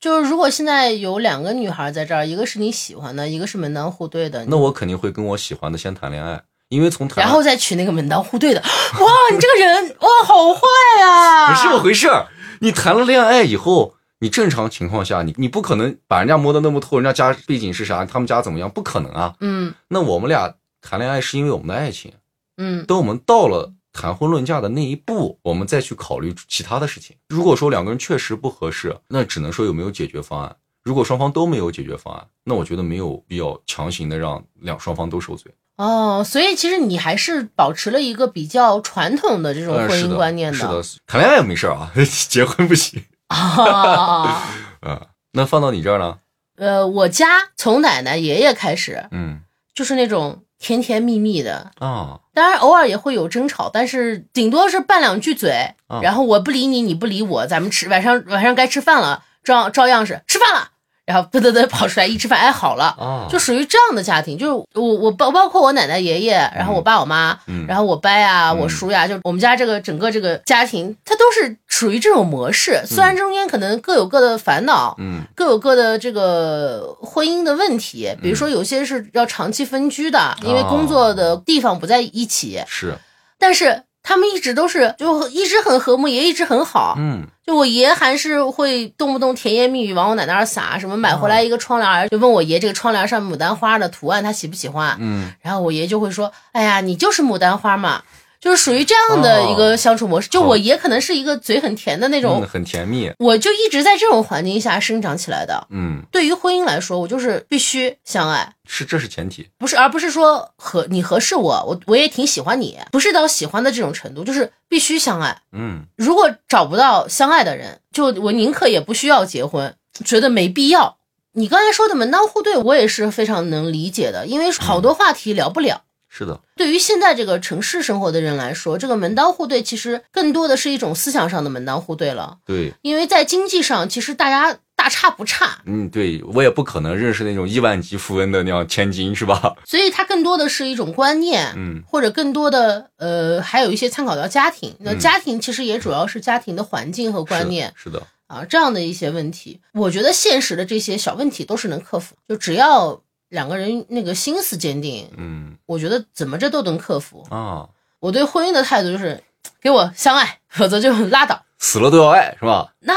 [0.00, 8.60] 就是如果现在有两个女孩在这儿，一个是你喜欢的，一个是门当户对的，那我肯定会跟我喜欢的先谈恋爱，因为从谈然后再娶那个门当户对的。
[8.60, 10.60] 哇，你这个人哇，好坏
[11.04, 11.46] 啊！
[11.54, 12.26] 不是这么回事儿。
[12.58, 19.34] 你谈了恋爱以后，你正常情况下，你你不可能把人家摸得那么透，人家家背景是啥，他们家怎么样，不可能啊。
[19.38, 22.12] 嗯那我们俩谈恋爱是因为我们的爱情，
[22.56, 27.16] 嗯等我们到了谈婚论嫁的那一步，我们再去考虑其他的事情。
[27.28, 30.56] 如果说两个人确实不合适，那只能说有没有解决方案。
[30.82, 35.52] 如果双方都没有解决方案，那我觉得没有必要强行的让两双方都受罪。
[35.76, 41.92] 哦，所以其实你还是保持了一个比较传统的这种婚姻观念的是的，谈恋爱没事啊，
[42.28, 43.02] 结婚不行。
[43.28, 44.42] 啊。
[44.82, 46.18] 嗯，那放到你这儿呢？
[46.56, 49.40] 呃，我家从奶奶爷爷开始嗯
[49.74, 55.98] 就是那种甜甜蜜蜜的，啊，当然偶尔也会有争吵，但是顶多是拌两句嘴，啊。
[56.00, 60.68] 然后我不理你，你不理我，咱们吃晚上晚上该吃饭了，照照样是吃饭了，
[61.04, 62.84] 然后嘚嘚嘚跑出来一吃饭，哎好了。
[62.98, 72.80] 啊，就属于这样的家庭，就是我我包包括我奶奶爷爷，然后我爸我妈，嗯然后我伯呀、嗯我叔呀，就我们家这个整个这个家庭，它都是属于这种模式。
[72.86, 82.94] 虽然中间可能各有各的烦恼，嗯各有各的这个婚姻的问题，比如说有些是要长期分居的，因为工作的地方不在一起，是，
[83.38, 86.94] 但是他们一直都是就一直很和睦，也一直很好。
[86.98, 98.02] 嗯就我爷还是会动不动甜言蜜语往我奶那儿撒，什么买回来一个窗帘，就问我爷这个窗帘上牡丹花的图案他喜不喜欢，嗯然后我爷就会说，哎呀，你就是牡丹花嘛。
[98.42, 103.08] 就是属于这样的一个相处模式，就我也可能是一个嘴很甜的那种嗯，很甜蜜。
[103.20, 105.64] 我就一直在这种环境下生长起来的。
[105.70, 109.48] 嗯，对于婚姻来说，我就是必须相爱，是这是前提。
[109.58, 115.42] 不是，而不是说合你合适我，我我也挺喜欢你，不是到喜欢的这种程度，就是必须相爱。
[115.52, 120.96] 嗯如果找不到相爱的人，就我宁可也不需要结婚，觉得没必要。
[121.34, 125.82] 你刚才说的门当户对，我也是非常能理解的，因为好多话题聊不了。
[126.14, 139.56] 是的，对于现在这个城市生活的人来说，这个门当户对其实更多的是一种思想上的门当户对了，对，因为在经济上其实大家大差不差，嗯，对我也不可能认识那种亿万级富翁的那样千金，是吧？
[139.64, 141.82] 所以它更多的是一种观念，嗯。
[141.86, 144.74] 或者更多的呃，还有一些参考到家庭。
[144.80, 153.00] 那嗯家庭其实也主要是家庭的环境和观念是的，是的，啊，这样的一些问题，我觉得现实的这些小问题都是能克服，就只要
[153.32, 157.26] 两个人那个心思坚定，嗯我觉得怎么着都能克服。
[157.30, 157.66] 啊，
[157.98, 159.22] 我对婚姻的态度就是，
[159.58, 161.42] 给我相爱，否则就拉倒。
[161.58, 162.74] 死了都要爱，是吧？
[162.80, 162.92] 那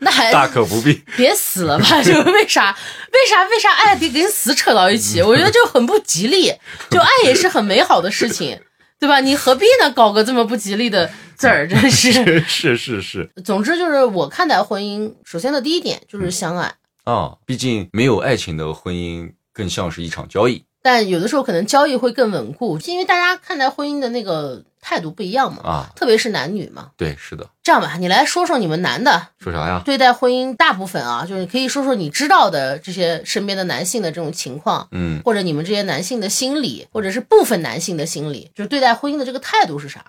[0.00, 1.04] 那还 大可不必。
[1.16, 2.02] 别死了吧？
[2.02, 5.22] 就为啥为啥为啥爱得跟死扯到一起？
[5.22, 6.52] 我觉得就很不吉利。
[6.90, 8.60] 就爱也是很美好的事情，
[8.98, 9.20] 对吧？
[9.20, 11.68] 你何必呢搞个这么不吉利的字儿？
[11.68, 12.40] 真是。
[12.40, 25.92] 是是是总之就是我看待婚姻，首先的第一点就是相爱，啊，毕竟没有爱情的婚姻更像是一场交易但有的时候可能交易会更稳固，因为大家看待婚姻的那个态度不一样嘛，啊。
[25.94, 26.90] 特别是男女嘛。
[26.96, 27.48] 对，是的。
[27.62, 29.80] 这样吧，你来说说你们男的说啥呀？
[29.84, 40.04] 对待婚姻，大部分啊，就是可以说说你知道的这些身边的男性的这种情况，嗯，或者你们这些男性的心理，或者是部分男性的心理，就是对待婚姻的这个态度是啥？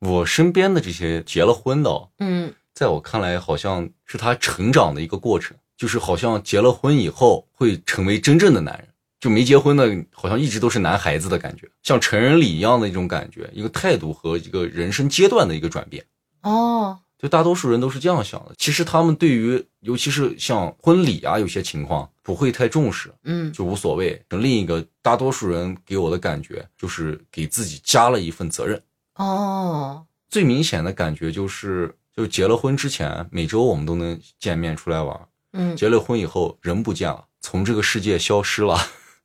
[0.00, 8.88] 我身边的这些结了婚的哦，嗯在我看来，好像是他成长的一个过程，就是好像结了婚以后会成为真正的男人，
[9.20, 16.04] 就没结婚的，好像一直都是男孩子的感觉，像成人礼一样的一种感觉，一个态度和一个人生阶段的一个转变。
[16.42, 18.52] 哦，就大多数人都是这样想的。
[18.58, 24.20] 其实他们对于，尤其是像婚礼啊，有些情况不会太重视，嗯就无所谓。
[24.30, 28.80] 另一个，大多数人给我的感觉就是给自己加了一份责任。
[29.16, 35.20] 哦，最明显的感觉就是，就结了婚之前，每周我们都能见面出来玩，
[35.52, 38.78] 嗯结了婚以后人不见了，从这个世界消失了。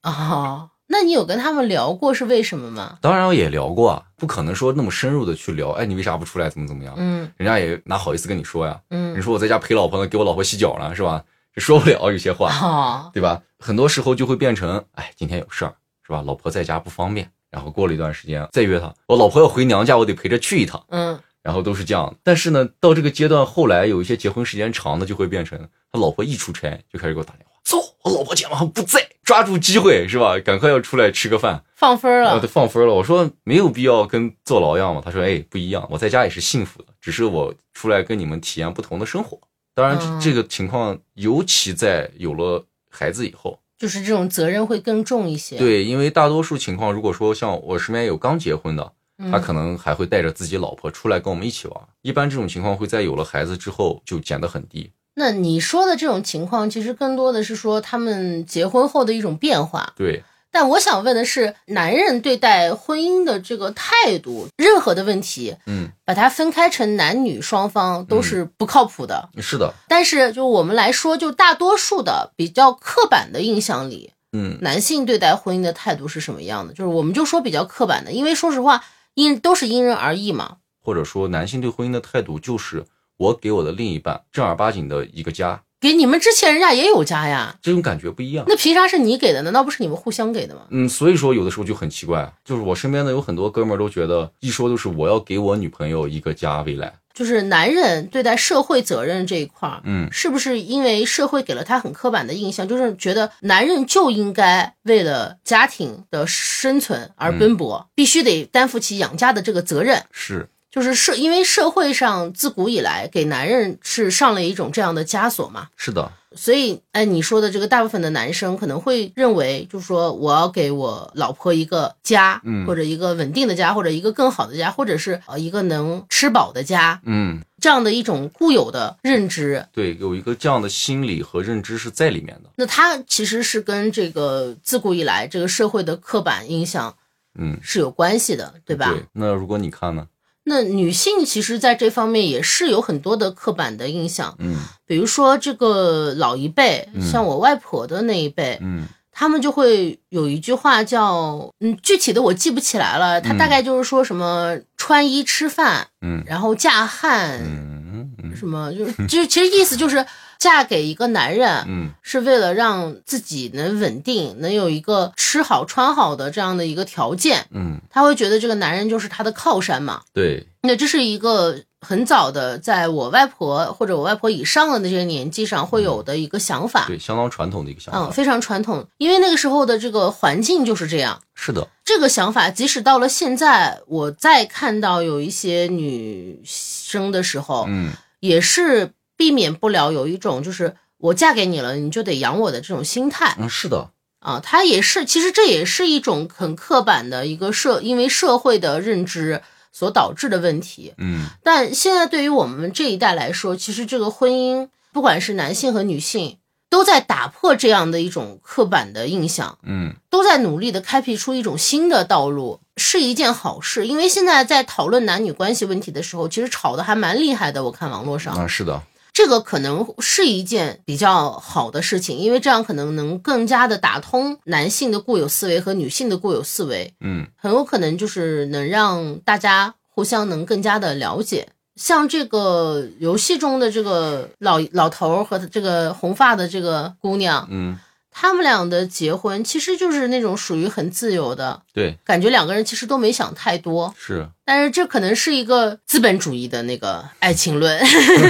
[0.04, 2.98] 哦，那你有跟他们聊过是为什么吗？
[3.02, 5.72] 当然也聊过啊，不可能说那么深入的去聊。
[5.72, 6.50] 哎，你为啥不出来？
[6.50, 6.94] 怎么怎么样？
[6.98, 8.80] 嗯人家也哪好意思跟你说呀？
[8.90, 11.24] 嗯你嗯，说我在家陪老婆呢，给我老婆洗脚呢，是吧？
[11.54, 13.42] 这说不了有些话，哦，对吧？
[13.60, 15.74] 很多时候就会变成，哎，今天有事儿，
[16.06, 16.22] 是吧？
[16.26, 22.16] 老婆在家不方便，然后过了一段时间再约她，我老婆要回娘家，我得陪着去一趟，嗯然后都是这样的。
[22.24, 25.60] 但是呢，到这个阶段，后来有一些结婚时间长的，就会变成
[25.92, 30.40] 他老婆一出差就开始给我打电话，走，我老婆今晚上不在，抓住机会，是吧？
[30.40, 32.94] 赶快要出来吃个饭，放分啊，了对，放分了。
[32.94, 35.02] 我说没有必要跟坐牢一样嘛。
[35.04, 39.40] 他说，哎，不一样，我在家也是幸福的，只是我出来跟你们体验不同的生活。
[39.76, 48.92] 当然，嗯这这个情况尤其在有了孩子以后，就是这种责任会更重一些。，对，因为大多数情况，如果说像我身边有刚结婚的，嗯
[49.32, 51.82] 他可能还会带着自己老婆出来跟我们一起玩。
[52.02, 54.92] 一般这种情况会在有了孩子之后就减得很低。
[55.16, 59.94] 那你说的这种情况，其实更多的是说他们结婚后的一种变化。
[59.96, 69.30] 对，但我想问的是，男人对待婚姻的这个态度，任何的问题，嗯，把它分开成男女双方都是不靠谱的。
[69.38, 76.74] 是的，但是就我们来说，就大多数的比较刻板的印象里，嗯，男性对待婚姻的态度是什么样的？
[76.74, 78.84] 就是我们就说比较刻板的，因为说实话，
[79.16, 80.58] 因都是因人而异嘛。
[80.82, 82.86] 或者说男性对婚姻的态度就是
[83.18, 88.46] 我给我的另一半正儿八经的一个家，给你们之前人家也有家呀，这种感觉不一样。
[88.48, 89.42] 那凭啥是你给的？
[89.42, 90.62] 难道不是你们互相给的吗？
[90.70, 96.94] 嗯，所以说有的时候就很奇怪，就是我身边的有很多哥们儿都觉得，一说都是我要给我女朋友一个家未来。
[97.14, 110.02] 就是男人对待社会责任这一块儿，嗯，是不是因为社会给了他很刻板的印象，就是觉得男人就应该为了家庭的生存而奔波，必须得担负起养家的这个责任。
[110.12, 129.64] 是，就是社，因为社会上自古以来给男人是上了一种这样的枷锁嘛，是的，所以，哎，你说的这个大部分的男生可能会认为，就是说我要给我老婆一个家，嗯或者一个稳定的家，或者一个更好的家，或者是呃一个能吃饱的家，嗯，这样的一种固有的认知。
[129.72, 132.50] 对，有一个这样的心理和认知是在里面的。
[132.56, 136.96] 那它其实是跟这个自古以来这个社会的刻板印象
[137.38, 138.90] 嗯，是有关系的，对吧？
[138.90, 139.06] 对。
[139.14, 140.08] 那如果你看呢？
[140.46, 144.58] 那女性其实在这方面也是有很多的刻板的印象，嗯。
[144.86, 160.06] 比如说这个老一辈，嗯像我外婆的那一辈，嗯他们就会有一句话叫，嗯，具体的我记不起来了，他大概就是说什么穿衣吃饭，嗯然后嫁汉，嗯嗯什么就是就其实意思就是
[160.44, 161.90] 嫁给一个男人，嗯。
[162.02, 170.02] 是为了让自己能稳定，能有一个吃好穿好的这样的一个条件，嗯，他会觉得这个男人就是他的靠山嘛。
[170.14, 178.02] 对，那这是一个很早的，在我外婆或者我外婆以上的那些年纪上会有的一个想法，对，相当传统的一个想法。
[178.02, 181.20] 嗯，非常传统，因为那个时候的这个环境就是这样。
[181.34, 187.92] 是的，这个想法，即使到了现在，我再看到有一些女生的时候，嗯。
[188.20, 188.90] 也是
[189.24, 194.42] 避免不了有一种就是我嫁给你了，你就得养我的这种心态嗯，是的，啊。
[194.44, 200.94] 它也是，其实这也是一种很刻板的一个社，因为社会的认知所导致的问题。
[200.98, 209.58] 嗯但现在对于我们这一代来说，其实这个婚姻，不管是男性和女性，都在打破这样的一种刻板的印象。
[209.64, 213.88] 嗯都在努力的开辟出一种新的道路，是一件好事。
[213.88, 217.64] 因为现在在讨论男女关系问题的时候，其实吵得还蛮厉害的。
[217.64, 218.82] 我看网络上，啊，是的，
[219.14, 227.28] 这个可能是一件比较好的事情，因为这样可能能更加的打通男性的固有思维和女性的固有思维，嗯。
[227.38, 231.48] 很有可能就是能让大家互相能更加的了解。
[231.76, 237.78] 像这个游戏中的这个老老头儿和这个红发的这个姑娘，嗯，
[238.14, 247.78] 他们俩的结婚其实就是那种属于很自由的对，感觉，两个人其实都没想太多，是，但是这可能是一个资本主义的那个爱情论，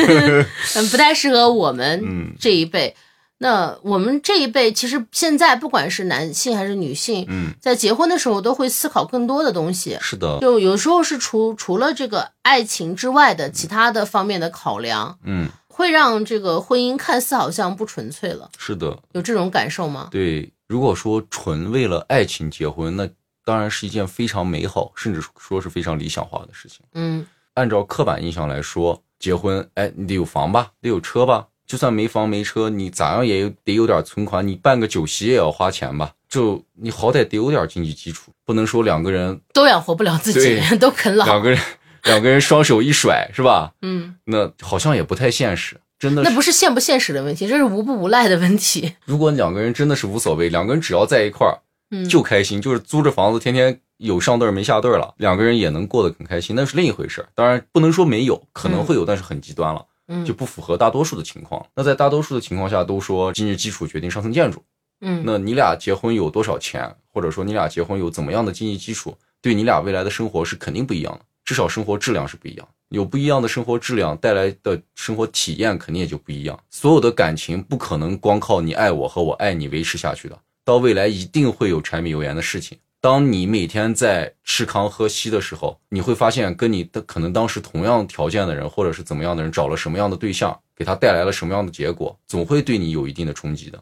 [0.76, 2.34] 嗯，不太适合我们嗯。
[2.40, 2.96] 这一辈。
[3.40, 7.52] 那我们这一辈其实现在不管是男性还是女性，嗯。
[7.60, 20.08] 在结婚的时候都会思考更多的东西，是的，就有时候是除除了这个爱情之外的其他的方面的考量，嗯会让这个婚姻看似好像不纯粹了，是的，有这种感受吗？
[20.12, 20.52] 对。
[20.68, 23.10] 如果说纯为了爱情结婚，那
[23.44, 26.82] 当然是一件非常美好，甚至说是非常理想化的事情。
[26.94, 31.48] 嗯按照刻板印象来说，结婚，哎，你得有房吧，得有车吧。
[31.66, 36.12] 就算没房没车，你咋样也得有点存款，你办个酒席也要花钱吧？
[36.28, 41.26] 就你好歹得有点经济基础，不能说两个人都养活不了自己， 都啃老。
[41.26, 41.60] 两个人
[42.04, 43.74] 两个人双手一甩，是吧？
[43.82, 46.30] 嗯，那好像也不太现实，真的是。
[46.30, 48.94] 那不是现不现实的问题，这是无不无赖的问题。
[49.06, 51.58] 如果两个人真的是无所谓，两个人只要在一块儿
[51.92, 57.28] 嗯，就开心，就是租着房子，天天有上对儿没下对儿了，两个人也能过得很开心，那是另一回事儿。
[57.36, 59.86] 当然不能说没有，可能会有，但是很极端了。
[60.10, 61.66] 嗯就不符合大多数的情况。
[61.74, 64.62] 那在大多数的情况下，都说经济基础决定上层建筑。
[65.00, 71.20] 嗯那你俩结婚有多少钱，或者说你俩结婚有怎么样的经济基础，对你俩未来的生活是肯定不一样的，
[71.54, 72.68] 至少生活质量是不一样。
[72.90, 76.60] 有不一样的生活质量带来的生活体验肯定也就不一样。
[76.72, 82.76] 所有的感情不可能光靠你爱我和我爱你维持下去的，到未来一定会有柴米油盐的事情。
[83.00, 93.80] 当你每天在吃糠喝稀的时候，你会发现跟你的可能当时同样条件的人，或者是怎么样的人，找了什么样的对象，给他带来了什么样的结果，总会对你有一定的冲击的。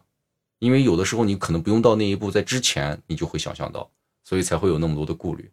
[0.60, 3.90] 因为有的时候你可能不用到那一步，在之前你就会想象到，
[4.26, 5.50] 所以才会有那么多的顾虑。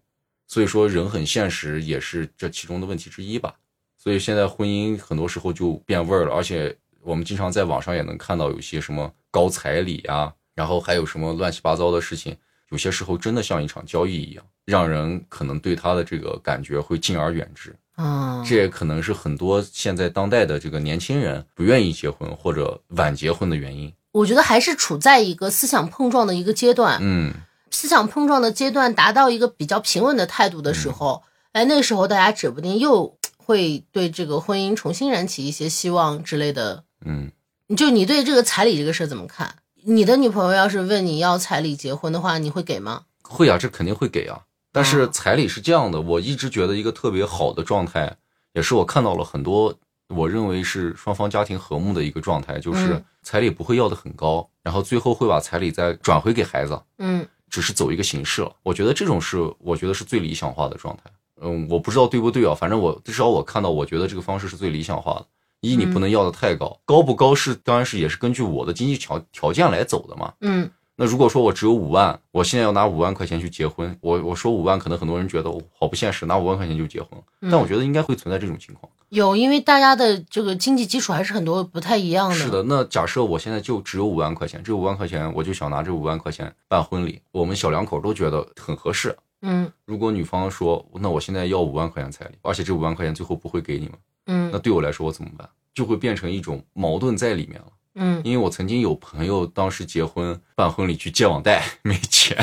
[0.49, 3.55] 所以说人很现实，也是这其中的问题之一吧。
[3.96, 12.36] 所以现在婚姻很多时候就变味儿了，而且我们经常在网上也能看到有些什么高彩礼啊，然后还有什么乱七八糟的事情，
[12.70, 17.74] 有些时候真的像一场交易一样，让人可能对他的这个感觉会敬而远之。
[17.96, 23.92] 啊，这也可能是很多现在当代的这个年轻人不愿意结婚或者晚结婚的原因。
[24.12, 26.99] 我觉得还是处在一个思想碰撞的一个阶段。
[27.03, 27.34] 嗯，
[27.71, 36.85] 思想碰撞的阶段达到一个比较平稳的态度的时候，哎，那时候大家指不定又会对这个婚姻重新燃起一些希望之类的。
[37.05, 37.31] 嗯，
[37.77, 39.57] 就你对这个彩礼这个事儿怎么看？
[39.85, 43.05] 你的女朋友要是问你要彩礼结婚的话，你会给吗？
[43.23, 44.43] 会啊，这肯定会给啊。
[44.73, 48.16] 但是哦彩礼是这样的，我一直觉得一个特别好的状态，
[48.53, 49.75] 也是我看到了很多
[50.09, 58.55] 我认为是双方家庭和睦的一个状态，就是嗯彩礼不会要的很高，然后最后会把彩礼再转回给孩子，嗯只是走一个形式了。
[58.62, 61.05] 我觉得这种是我觉得是最理想化的状态。
[61.40, 65.26] 嗯，我不知道对不对啊，反正我至少我看到，我觉得这个方式是最理想化的。
[65.61, 70.32] 一，你不能要的太高，高不高是当然是也是根据我的经济条条件来走的嘛。
[70.40, 70.70] 嗯
[71.01, 78.90] 那如果说我只有五万，我现在要拿五万块钱去结婚，我我说五万，可能很多人觉得我好不现实，拿五万块钱就结婚，嗯但我觉得应该会存在这种情况。
[79.11, 82.34] 有，因为大家的这个经济基础还是很多不太一样的。
[82.34, 89.16] 是的，那假设我现在就只有五万块钱，这五万块钱我就想拿这五万块钱办婚礼，我们小两口都觉得很合适。
[89.42, 93.92] 嗯如果女方说，那我现在要五万块钱彩礼，而且这五万块钱最后不会给你们，
[94.26, 95.49] 嗯那对我来说我怎么办？
[95.72, 97.66] 就会变成一种矛盾在里面了。
[97.95, 102.36] 嗯，因为我曾经有朋友当时结婚办婚礼去借网贷，没钱，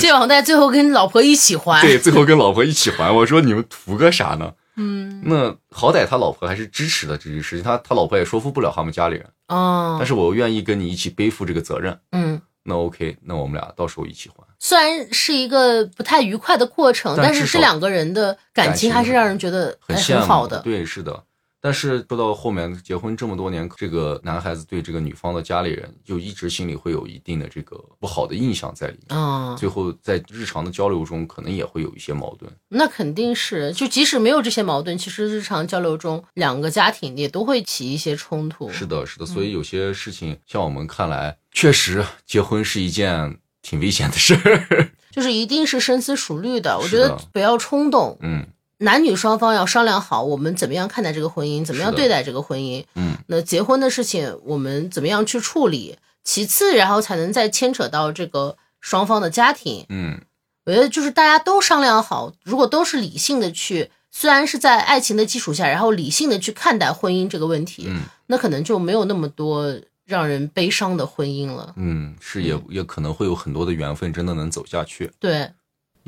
[0.00, 1.80] 借网贷最后跟老婆一起还。
[1.82, 3.10] 对，最后跟老婆一起还。
[3.10, 4.52] 我说你们图个啥呢？
[4.80, 12.40] 嗯那好歹他老婆还是支持的这件事情，他他老婆也说服不了他们家里人，哦但，是我愿意跟你一起背负这个责任，嗯。
[12.64, 14.44] 那 OK，那我们俩到时候一起还。
[14.58, 20.58] 虽然是一个不太愉快的过程，但是这两个人的感感情情还是让人觉得哎很羡慕很好的。
[20.58, 21.24] 对，是的。
[21.60, 32.50] 但是说到后面结婚这么多年，这个男孩子对这个女方的家里人就一直心里会有一定的这个不好的印象在里面，嗯，最后在日常的交流中可能也会有一些矛盾。
[32.68, 38.70] 那肯定是，就即使没有这些矛盾，其实日常交流中，两个家庭也都会起一些冲突。
[38.70, 44.90] 是的，是的，所以有些事情，像我们看来，确实结婚是一件挺危险的事儿。
[45.10, 46.78] 就是一定是深思熟虑的。
[46.78, 48.46] 我觉得不要冲动，嗯
[48.78, 52.84] 男女双方要商量好，我们怎么样看待这个婚姻，怎么样对待这个婚姻。
[52.94, 55.96] 嗯，那结婚的事情，我们怎么样去处理？
[56.24, 59.84] 其次，然后才能再牵扯到这个双方的家庭。
[59.88, 60.20] 嗯，
[60.66, 69.74] 我觉得就是大家都商量好，如果都是理性的去，虽然是在爱情的基础下，然后理性的去看待婚姻这个问题，嗯那可能就没有那么多
[70.04, 71.72] 让人悲伤的婚姻了。
[71.76, 75.10] 嗯，是也也可能会有很多的缘分真的能走下去。
[75.18, 75.50] 对，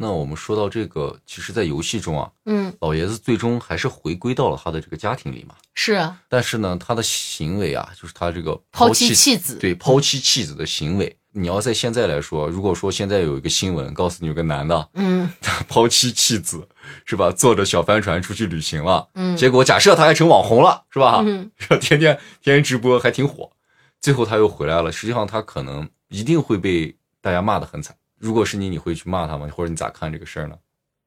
[0.03, 5.55] 那我们说到这个，其实，在游戏中啊，嗯，老爷子最终还是回归到了他的这个家庭里嘛。
[5.75, 16.67] 是啊，但是呢，他的行为啊，就是他这个抛弃妻弃子，对抛弃妻弃子的行为，你要在现在来说，如果说现在有一个新闻告诉你有个男的嗯 他抛妻弃子，
[17.05, 17.31] 是吧？
[17.31, 21.23] 坐着小帆船出去旅行了，嗯，结果假设他还成网红了，是吧？
[21.27, 21.51] 嗯？
[21.59, 23.51] 天天天天直播还挺火，
[24.01, 24.91] 最后他又回来了。
[24.91, 27.95] 实际上他可能一定会被大家骂得很惨。
[28.21, 29.49] 如果是你，你会去骂他吗？
[29.49, 30.57] 或者你咋看这个事儿呢？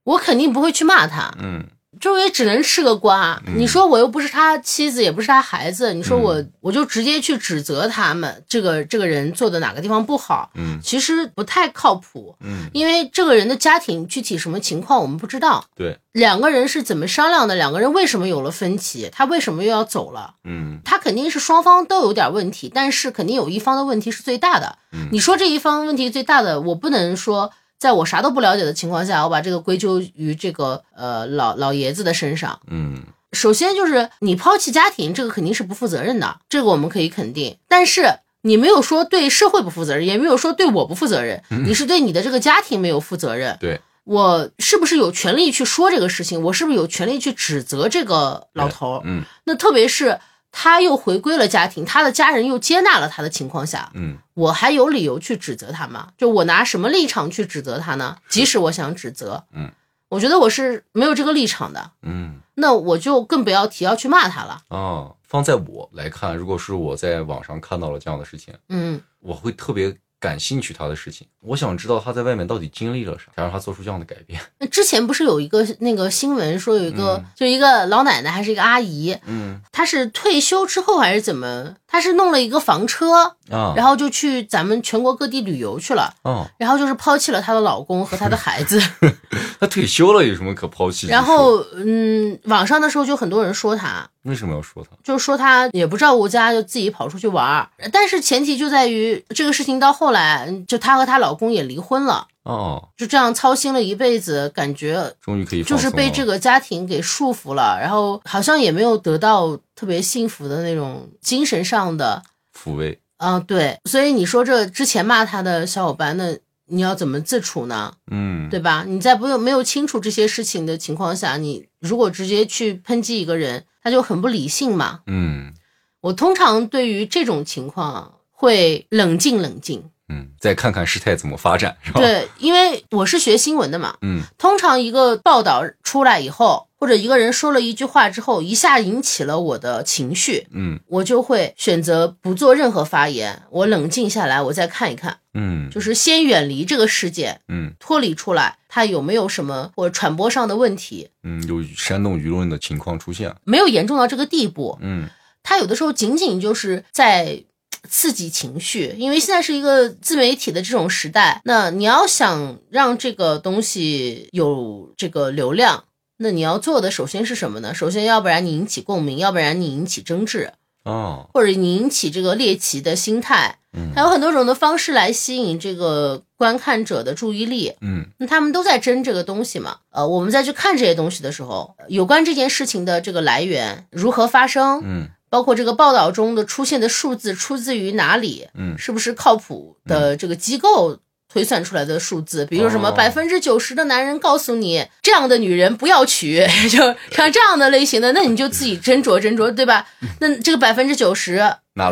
[0.04, 1.70] 我肯定不会去骂他，嗯
[2.00, 3.42] 就也只能吃个瓜。
[3.56, 12.36] 你说我又不是他妻子，也不是他孩子，你说我我就直接去指责他们这个这个人做的哪个地方不好，嗯其实不太靠谱。
[12.42, 20.36] 嗯，因为这个人的家庭具体什么情况我们不知道，对，两个人是怎么商量的，两个人为什么有了分歧，他为什么又要走了？
[20.44, 24.78] 嗯他肯定是双方都有点问题，但是肯定有一方的问题是最大的。
[24.92, 27.52] 嗯你说这一方问题最大的，我不能说
[27.84, 32.58] 在我啥都不了解的情况下，我把这个归咎于这个呃老老爷子的身上。
[32.68, 33.04] 嗯
[33.34, 37.58] 首先就是你抛弃家庭，这个肯定是不负责任的，这个我们可以肯定。
[37.68, 43.58] 但是你没有说对社会不负责任，也没有说对我不负责任，你是对你的这个家庭没有负责任。
[43.60, 46.42] 对，我是不是有权利去说这个事情？
[46.42, 49.02] 我是不是有权利去指责这个老头儿？
[49.04, 50.18] 嗯那特别是
[50.56, 56.10] 他又回归了家庭，他的家人又接纳了他的情况下，嗯我还有理由去指责他吗？
[56.18, 58.16] 就我拿什么立场去指责他呢？
[58.30, 59.70] 即使我想指责，嗯，
[60.10, 64.62] 我觉得我是没有这个立场的，嗯那我就更不要提要去骂他了。
[64.68, 74.40] 啊，放在我来看，如果是我在网上看到了这样的事情，嗯我会特别感兴趣他的事情，我想知道他在外面到底经历了啥，才让他做出这样的改变。
[74.58, 88.82] 那之前不是有一个那个新闻说有一个、就一个老奶奶还是一个阿姨，嗯她是退休之后还是怎么，她是弄了一个房车，啊，然后就去咱们全国各地旅游去了，哦，然后就是抛弃了她的老公和她的孩子。
[89.60, 91.12] 她退休了有什么可抛弃之处？
[91.12, 94.90] 然后，嗯，网上的时候就很多人说她，为什么要说她？
[95.04, 97.68] 就说她也不照顾家，就自己跑出去玩儿。
[97.92, 112.24] 但是前提就在于这个事情到后来，嗯就她和她老公也离婚了，哦，就这样操心了一辈子，感觉终于可以就是被这个个家庭给束缚了，然后好像也没有得到特别幸福的那种精神上的，
[112.58, 112.98] 抚慰。
[113.18, 113.78] 啊，对。
[113.86, 116.38] 所以你说这之前骂他的小伙伴，那
[116.68, 117.94] 你要怎么自处呢？
[118.12, 118.84] 嗯，对吧？
[118.88, 125.02] 你在不有没有清楚这些事情的情况下，你如果直接去抨击一个人，他就很不理性嘛。
[125.08, 125.54] 嗯
[126.02, 133.96] 我通常对于这种情况会冷静冷静，嗯，再看看事态怎么发展，是吧？，对，因为我是学新闻的嘛。
[134.02, 153.34] 嗯通常一个报道出来以后，或者一个人说了一句话之后，一下引起了我的情绪，嗯我就会选择不做任何发言，我冷静下来，我再看一看，嗯，就是先远离这个事件，嗯脱离出来，它有没有什么或者传播上的问题，嗯，有煽动舆论的情况出现。
[153.44, 154.78] 没有严重到这个地步。
[154.82, 155.08] 嗯
[155.46, 157.44] 他有的时候仅仅就是在
[157.90, 165.84] 刺激情绪，因为现在是一个自媒体的这种时代，那你要想让这个东西有这个流量，
[166.18, 167.74] 那你要做的首先是什么呢？
[167.74, 170.54] 首先，要不然你引起共鸣，要不然你引起争执，
[170.86, 177.74] 哦，或者你引起这个猎奇的心态，嗯还有很多种的方式来吸引这个观看者的注意力。
[177.82, 179.78] 嗯那他们都在争这个东西嘛？
[179.92, 188.78] 呃，我们再去看这些东西的时候，有关这件事情的这个来源如何发生，嗯包括这个报道中的出现的数字出自于哪里，嗯。
[188.78, 191.00] 是不是靠谱的这个机构
[191.34, 192.46] 推算出来的数字？
[192.46, 196.78] 比如什么哦百分之九十的男人告诉你这样的女人不要娶， 就
[197.12, 199.88] 像这样的类型的，那你就自己斟酌斟酌，对吧？
[200.20, 201.38] 那这个百分之九十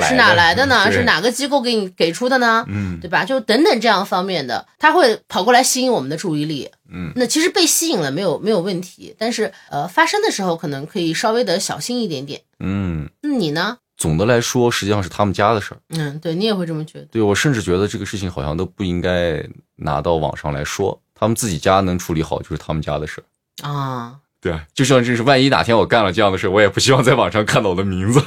[0.07, 0.83] 是哪来的呢？
[0.85, 2.63] 对是哪个机构给你给出的呢？
[2.69, 3.25] 嗯对吧？
[3.25, 6.69] 就等等这样方面的，他会跑过来吸引我们的注意力。
[6.93, 12.41] 嗯那其实被吸引了没有没有问题，但是呃发生的时候可能可以稍微的小心一点点。
[12.59, 13.77] 嗯，那你呢？
[14.01, 15.77] 总的来说，实际上是他们家的事儿。
[15.89, 17.05] 嗯，对你也会这么觉得。
[17.11, 23.69] 对我甚至觉得这个事情好像都不应该拿到网上来说，他们自己家能处理好就是他们家的事儿。
[23.69, 28.19] 啊，对啊，就像这是万一哪天我干了这样的事，我也不希望在网上看到我的名字。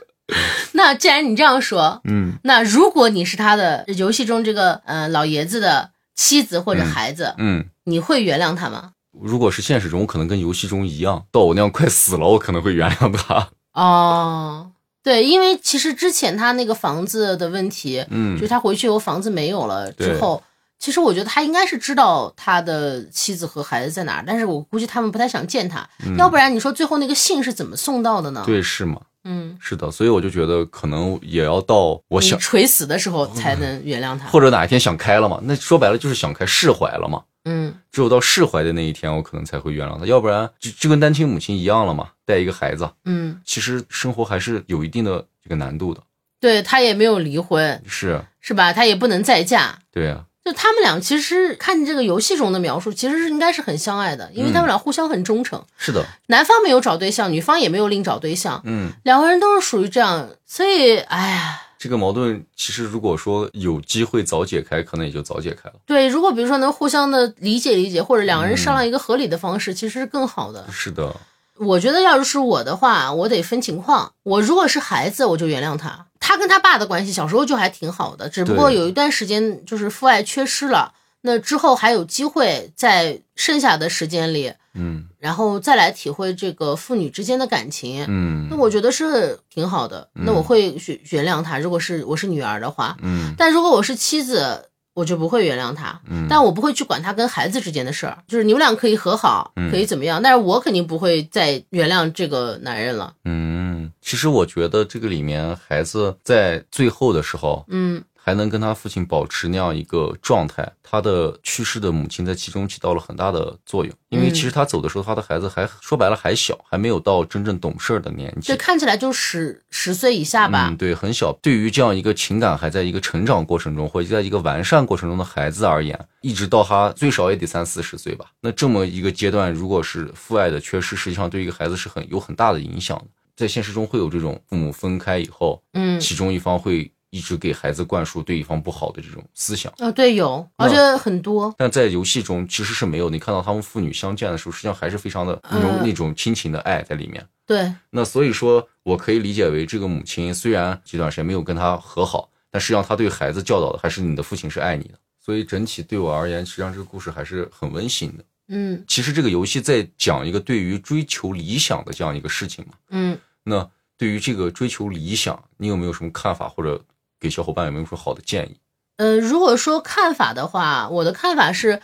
[0.72, 8.92] 那既然你这样说，嗯那如果你是他的游戏中这个呃老爷子的妻子或者孩子，嗯，你会原谅他吗？
[9.18, 13.48] 如果是现实中，我可能跟游戏中一样，到我那样快死了，我可能会原谅他。
[13.72, 14.70] 哦，
[15.06, 20.42] 对，因为其实之前他那个房子的问题，嗯就是他回去以后房子没有了之后，
[20.80, 25.88] 其实我觉得他应该是知道他的妻子和孩子在哪儿，但是我估计他们不太想见他，
[26.18, 29.00] 要不然你说最后那个信是怎么送到的呢？，对，是吗？
[29.22, 34.26] 嗯，是的，所以我就觉得可能也要到我想，垂死的时候才能原谅他。
[34.26, 37.22] 或者哪一天想开了嘛，那说白了就是想开释怀了嘛。
[37.46, 46.02] 嗯，只有到释怀的那一天，我可能才会原谅他，要不然就就跟单亲母亲一样了嘛，带一个孩子，嗯，其实生活还是有一定的这个难度的。
[46.38, 48.72] 对他也没有离婚，是，是吧？
[48.72, 49.78] 他也不能再嫁。
[49.90, 55.64] 对啊，就他们俩其实看这个游戏中的描述，其实是应该是很相爱的，因为他们俩互相很忠诚。
[55.78, 65.76] 是的，男方没有找对象，女方也没有另找对象，嗯，两个人都是属于这样，所以哎呀，这个矛盾其实如果说有机会早解开，可能也就早解开了。
[65.86, 70.66] 对，如果比如说能互相的理解理解，或者两个人商量一个合理的方式，其实是更好的。
[70.72, 71.14] 是的，
[71.58, 74.12] 我觉得要是我的话，我得分情况。
[74.24, 76.06] 我如果是孩子，我就原谅他。
[76.18, 80.92] 他跟他爸的关系小时候就还挺好的，只不过有一段时间就是父爱缺失了。
[81.22, 88.04] 那之后还有机会在剩下的时间里，嗯然后再来体会这个父女之间的感情。
[88.08, 90.08] 嗯那我觉得是挺好的。
[90.12, 92.96] 那我会原原谅他，如果是我是女儿的话。
[93.02, 96.00] 嗯但如果我是妻子，我就不会原谅他。
[96.08, 103.12] 嗯，但我不会去管他跟孩子之间的事儿，就是你们俩可以和好，嗯可以怎么样，但是我肯定不会再原谅这个男人了。
[103.24, 113.94] 嗯，其实我觉得这个里面孩子在最后的时候，嗯还能跟他父亲保持那样一个状态，他的去世的母亲在其中起到了很大的作用。
[114.08, 118.56] 因为其实他走的时候，他的孩子还说白了还小，还没有到真正懂事儿的年纪这。
[118.56, 120.70] 看起来就十十岁以下吧。
[120.70, 121.32] 嗯，对，很小。
[121.40, 128.26] 对于这样一个情感还在一个成长过程中，或者在一个完善过程中的孩子而言，一直到他最少也得三四十岁吧。
[128.40, 133.04] 那这么一个阶段，如果是父爱的缺失，实际上对一个孩子是很有很大的影响的。
[133.36, 139.72] 在现实中会有这种父母分开以后，嗯，其中一方会一直给孩子灌输对一方不好的这种思想。
[139.78, 141.54] 哦，对，有，而且很多。
[141.56, 147.26] 但在游戏中其实是没有，你看到他们父女相见的时候，实际上还是非常的那种、嗯那种亲情的爱在里面。
[147.46, 154.94] 对，那所以说我可以理解为，这个母亲虽然这段时间没有跟他和好，但实际上他对孩子教导的还是你的父亲是爱你的。
[155.20, 158.24] 所以整体对我而言，实际上这个故事还是很温馨的。
[158.48, 162.74] 嗯其实这个游戏在讲一个对于追求理想的这样一个事情嘛。
[162.90, 166.80] 嗯，那对于这个追求理想，你有没有什么看法，或者
[167.20, 168.56] 给小伙伴有没有什么好的建议？
[168.96, 171.80] 呃，如果说看法的话，我的看法是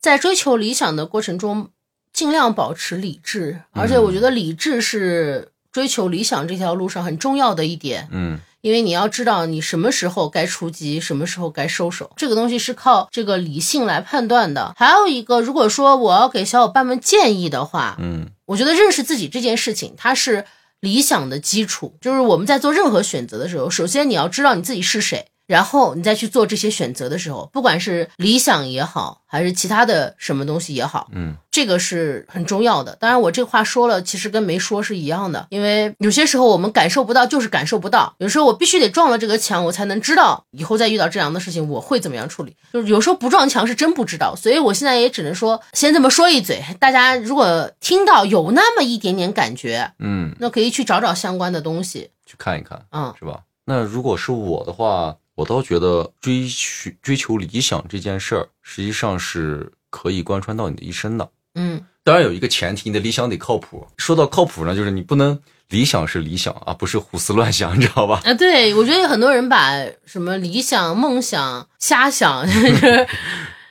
[0.00, 1.70] 在追求理想的过程中，
[2.12, 8.08] 尽量保持理智，而且我觉得理智是追求理想这条路上很重要的一点。
[8.10, 14.74] 嗯因为你要知道你什么时候该出击，什么时候该收手，这个东西是靠这个理性来判断的。
[14.76, 20.44] 还有一个，如果说我要给小伙伴们建议的话，嗯我觉得认识自己这件事情，它是
[20.80, 21.96] 理想的基础。
[22.00, 32.94] 就是我们在做任何选择的时候，首先你要知道你自己是谁，然后你再去做这些选择的时候，不管是理想也好，还是其他的什么东西也好，嗯这个是很重要的。
[33.00, 38.14] 当然，我这话说了，其实跟没说是一样的，因为有些时候我们感受不到，就是感受不到。
[38.18, 42.54] 有时候我必须得撞了这个墙，我才能知道以后再遇到这样的事情我会怎么样处理。
[42.72, 46.62] 就是有时候不撞墙是真不知道，所以我现在也只能说先这么说一嘴。
[46.78, 52.10] 大家如果听到有那么一点点感觉，嗯，那可以去找找相关的东西。
[52.26, 52.84] 去看一看。
[52.92, 53.40] 嗯是吧？
[53.64, 61.30] 那如果是我的话，我倒觉得追寻追求理想这件事儿，实际上是可以贯穿到你的一生的。
[61.54, 63.86] 嗯当然有一个前提，你的理想得靠谱。
[63.98, 68.20] 说到靠谱呢，就是你不能理想是理想啊，不是胡思乱想，你知道吧？
[68.24, 69.74] 啊，对我觉得有很多人把
[70.04, 73.06] 什么理想、梦想瞎想， 就是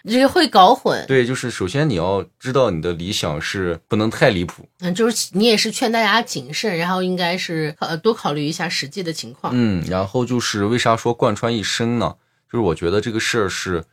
[0.07, 1.05] 这个会搞混。
[1.07, 4.67] 对，就是首先你要知道你的理想是不能太离谱。
[4.79, 9.53] 嗯，就是你也是劝大家谨慎，然后应该是呃多考虑一下实际的情况。
[9.55, 12.15] 嗯，然后就是为啥说贯穿一生呢？
[12.51, 13.83] 就是我觉得这个事儿是，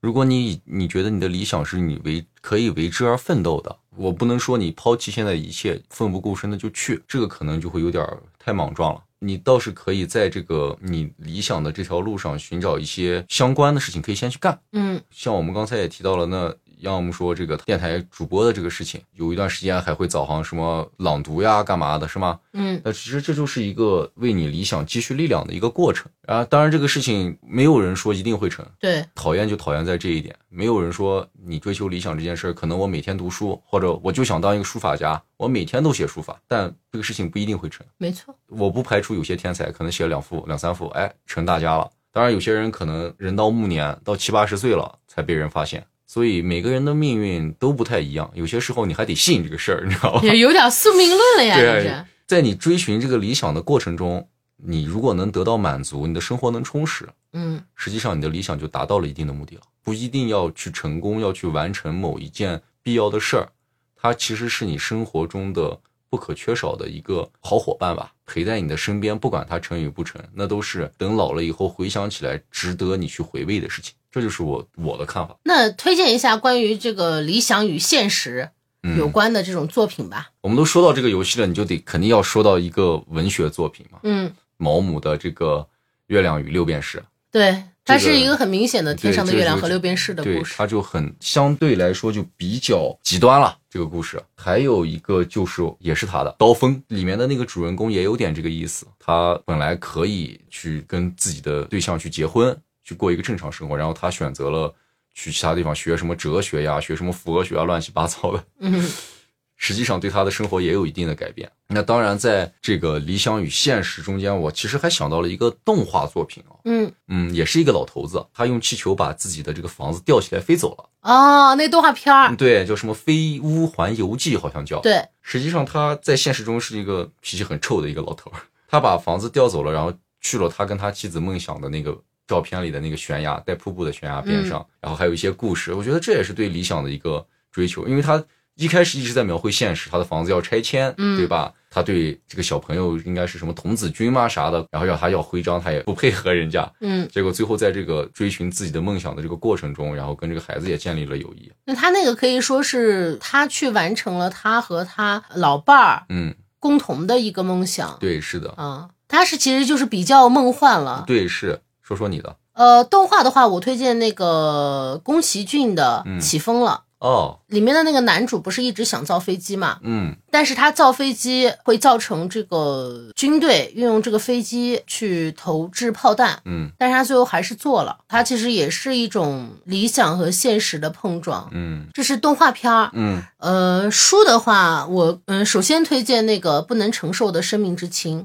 [0.00, 9.00] 如果你你觉得你的理想是你为可以为之而奋斗的，我不能说你抛弃现在一切，奋不顾身的就去，这个可能就会有点儿太莽撞了。
[9.24, 14.58] 你倒是可以在这个你理想的这条路上寻找一些相关的事情，可以先去干。
[14.72, 16.52] 嗯像我们刚才也提到了，那
[16.82, 22.38] 要么说这个电台主播的这个事情，有一段时间还会早上什么朗读呀、干嘛的，是吗？
[22.52, 26.44] 嗯那其实这就是一个为你理想积蓄力量的一个过程啊。
[26.44, 30.34] 当然，这个事情没有人说一定会成，对，讨厌就讨厌在这一点。
[30.48, 37.86] 没有人说你追求理想这件事儿，可能我每天读书，或者我就想当一个书法家，我每天都写书法，但这个事情不一定会成。
[37.96, 38.34] 没错。
[38.48, 41.90] 我不排除有些天才可能写了两幅、两三幅，哎，成大家了。
[42.10, 45.86] 当然，有些人可能人到暮年，到七八十岁了才被人发现。
[46.12, 50.20] 所以每个人的命运都不太一样，有些时候你还得信这个事儿，你知道吧？
[50.22, 52.04] 也有点宿命论了呀，对。
[52.26, 59.62] 在你追寻这个理想的过程中，你如果能得到满足，你的生活能充实，嗯实际上你的理想就达到了一定的目的了。
[59.82, 63.48] 不一定要去成功，要去完成某一件必要的事儿，
[63.96, 73.94] 它其实是你生活中的不可缺少的一个好伙伴吧，陪在你的身边，不管它成与不成，那都是等老了以后回想起来值得你去回味的事情。
[74.12, 75.36] 这就是我我的看法。
[75.42, 78.50] 那推荐一下关于这个理想与现实
[78.84, 80.30] 嗯有关的这种作品吧。
[80.42, 85.56] 我们都说到这个游戏了，你就得肯定要说到一个文学作品嘛，嗯毛姆的这个
[86.06, 86.98] 《月亮与六便士》。
[87.30, 90.54] 对，它是一个很明显的天上的月亮和六便士的故，事。
[90.58, 93.56] 它就很相对来说就比较极端了。
[93.70, 98.86] 这个故事还有一个就是也是他的《刀锋》里面的那个主人公也有点这个意思。
[98.98, 102.54] 他本来可以去跟自己的对象去结婚，
[102.92, 104.72] 去过一个正常生活，然后他选择了
[105.14, 108.44] 去其他地方学什么哲学呀，学什么佛学啊，乱七八糟的。
[108.60, 108.86] 嗯，
[109.56, 111.50] 实际上对他的生活也有一定的改变。
[111.68, 120.90] 那当然，在这个理想与现实中间，我其实还想到了一个动画作品哦，嗯，嗯，也是一个老头子，他用气球把自己的这个房子吊起来飞走了。
[121.00, 128.38] 哦，那动画片儿，对，叫什么《飞屋环游记》，好像叫。，对，实际上他在现实中是一个脾气很臭的一个老头儿，
[128.68, 131.98] 他把房子调走了，然后去了他跟他妻子梦想的那个
[132.32, 135.74] 照片里的那个悬崖，带瀑布的悬崖边上，然后还有一些故事。
[135.74, 138.24] 我觉得这也是对理想的一个追求，因为他
[138.56, 141.52] 一开始一直在描绘现实，他的房子要拆迁，嗯对吧？
[141.74, 146.70] 他对这个小朋友应该是什么童子军嘛啥的，然后要他要徽章，他也不配合人家。
[146.80, 151.50] 嗯，结果最后在这个追寻自己的梦想的这个过程中，然后跟这个孩子也建立了友谊。
[151.66, 157.96] 那他那个可以说是他去完成了他和他老伴儿嗯，共同的一个梦想。
[158.00, 161.04] 对，是的，啊，他是其实就是比较梦幻了。
[161.06, 161.60] 对，是。
[161.92, 162.36] 说说你的。
[162.54, 169.78] 呃，动画的话，我推荐那个宫崎骏的嗯《起风了》哦，里面的那个男主不是一直想造飞机嘛？
[169.82, 170.14] 嗯。
[170.30, 176.70] 但是他造飞机会造成这个军队运用这个飞机去投掷炮弹，嗯。
[176.78, 177.98] 但是他最后还是做了。
[178.08, 181.48] 他其实也是一种理想和现实的碰撞。
[181.52, 181.86] 嗯。
[181.92, 183.22] 这是动画片儿，嗯。
[183.38, 188.20] 呃，书的话，我嗯，首先推荐那个《不能承受的生命之轻》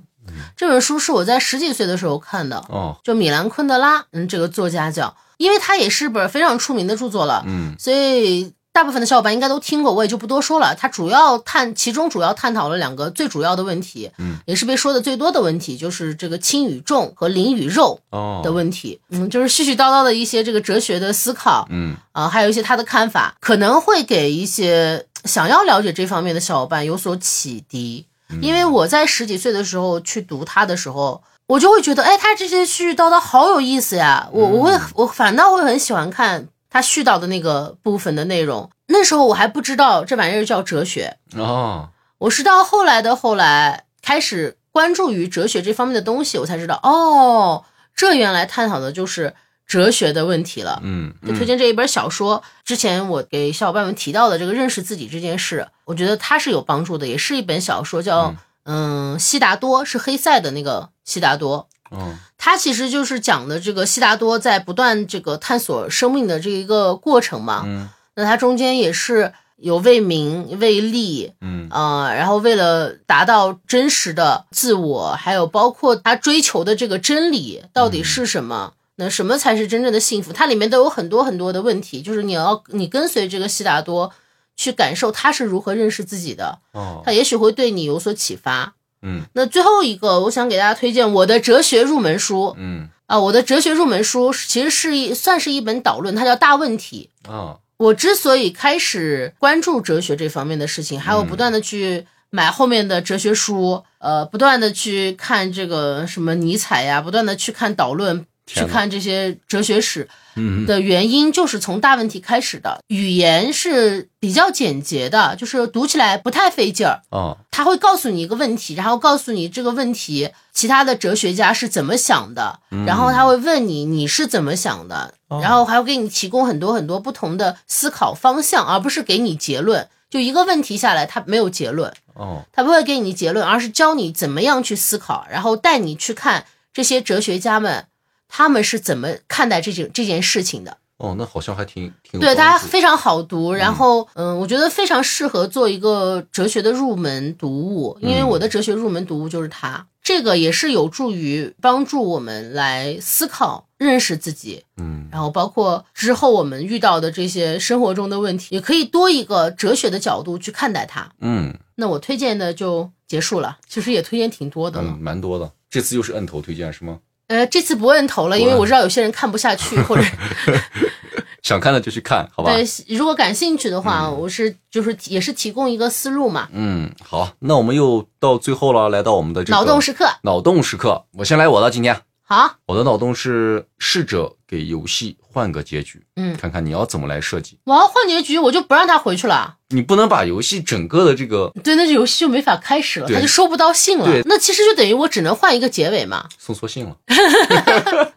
[0.56, 10.76] 这本书是我在十几岁的时候看的，哦就米兰昆德拉，嗯，这个作家叫，因为他也是本非常出名的著作了，嗯所以大部分的小伙伴应该都听过，我也就不多说了。
[10.76, 28.06] 他主要探，其中主要探讨了两个最主要的问题，嗯，也是被说的最多的问题，就是这个轻与重和灵与肉哦的问题，嗯，就是絮絮叨叨的一些这个哲学的思考，嗯啊，还有一些他的看法，可能会给一些想要了解这方面的小伙伴有所启迪。
[28.42, 34.28] 因为我在十几岁的时候去读他的时候，我就会觉得，哎，他这些絮絮叨叨好有意思呀！
[34.32, 38.70] 我我会我反倒会很喜欢看他絮叨的那个部分的内容。
[38.88, 47.64] 那时候我还不知道这玩意儿叫哲学，哦我是到后来的后来开始关注于哲学这方面的东西，我才知道，哦，
[47.96, 49.34] 这原来探讨的就是
[49.66, 50.82] 哲学的问题了。
[50.84, 52.44] 嗯就推荐这一本小说。
[52.66, 58.36] 之前我给小伙伴们提到的这个认识自己这件事，我觉得它是有帮助的，也是一本小说，叫
[58.66, 61.68] 嗯悉达多，是黑塞的那个悉达多。
[61.90, 67.64] 嗯它其实就是讲的这个悉达多在不断这个探索生命的这一个过程嘛。
[67.66, 78.74] 嗯那它中间也是有为名为利，嗯呃，然后为了达到真实的自我，还有包括他追求的这个真理到底是什么？
[78.98, 80.34] 那什么才是真正的幸福？
[80.34, 84.12] 它里面都有很多很多的问题，就是你要你跟随这个悉达多
[84.58, 88.74] 去感受他是如何认识自己的，哦他也许会对你有所启发。
[89.04, 97.10] 嗯那最后一个，我想给大家推荐我的哲学入门书嗯啊，我的哲学入门书其实是一算是一本导论，它叫《大问题》。
[97.32, 112.80] 啊我之所以开始关注哲学这方面的事情，还有不断的去买后面的哲学书，呃，不断的去看这个什么尼采呀，不断的去看导论，去看这些哲学史嗯的原因，就是从大问题开始的。
[112.88, 117.02] 语言是比较简洁的，就是读起来不太费劲儿。
[117.12, 117.38] 哦。
[117.52, 129.88] 他会告诉你一个问题，然后告诉你这个问题其他的哲学家是怎么想的，然后他会问你你是怎么想的，然后还会给你提供很多很多不同的思考方向，而不是给你结论。
[130.10, 132.46] 就一个问题下来，他没有结论，哦。
[132.54, 137.88] 他不会给你结论，而是教你怎么样去思考，然后带你去看这些哲学家们
[138.28, 140.78] 他们是怎么看待这件这件事情的。
[140.98, 149.86] 哦，那好像还挺挺对，它非常好读，然后嗯，我觉得非常适合做一个哲学的入门读物，因为我的哲学入门读物就是它。
[150.02, 161.12] 这个也是有助于帮助我们来思考、认识自己，嗯然后包括之后我们遇到的这些生活中的问题，也可以多一个哲学的角度去看待它。
[161.20, 164.90] 嗯那我推荐的就结束了，其实也推荐挺多的了。
[164.90, 165.52] 嗯，蛮多的。
[165.70, 166.98] 这次又是摁头推荐是吗？
[167.28, 170.04] 呃，这次不摁头了，因为我知道有些人看不下去，或者
[171.44, 172.52] 想看的就去看，好吧？
[172.54, 172.66] 对，
[172.96, 176.48] 如果感兴趣的话，我是就是也是提供一个思路嘛。
[176.52, 181.06] 嗯，好，那我们又到最后了，来到我们的这个脑洞时刻，脑洞时刻。
[181.20, 182.02] 我先来我的今天。
[182.30, 187.58] 好，我的脑洞是试着给游戏换个结局，嗯，看看你要怎么来设计。
[187.64, 189.56] 我要换结局，我就不让他回去了。
[189.70, 194.22] 你不能把游戏整个的这个对，那这游戏就没法开始了，他就收不到信了对。
[194.26, 196.98] 那其实就等于我只能换一个结尾嘛，送错信了，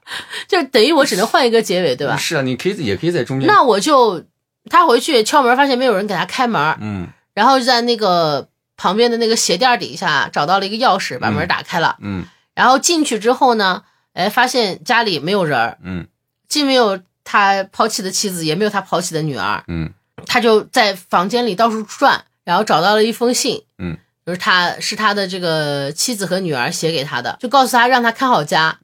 [0.49, 2.17] 就等于我只能换一个结尾，对吧？
[2.17, 3.47] 是啊，你可以也可以在中间。
[3.47, 4.25] 那我就
[4.69, 11.97] 他回去敲门，发现没有人给他开门，嗯然后就在那个旁边的那个鞋垫底下找到了一个钥匙，把门打开了。
[12.01, 13.85] 嗯然后进去之后呢，
[14.15, 16.07] 哎，发现家里没有人儿，嗯。
[16.49, 19.63] 既没有他抛弃的妻子，也没有他抛弃的女儿。
[19.69, 19.93] 嗯。
[20.27, 23.97] 他就在房间里到处转，然后找到了一封信，嗯，
[24.27, 28.79] 就是他是他的这个妻子和女儿写给他的，就告诉他让他看好家，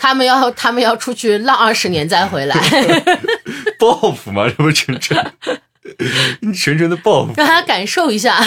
[0.00, 2.56] 他们要他们要出去浪二十年再回来，
[3.78, 5.32] 报复嘛，这不纯纯
[6.54, 7.34] 纯纯的报复。
[7.36, 8.42] 让他感受一下，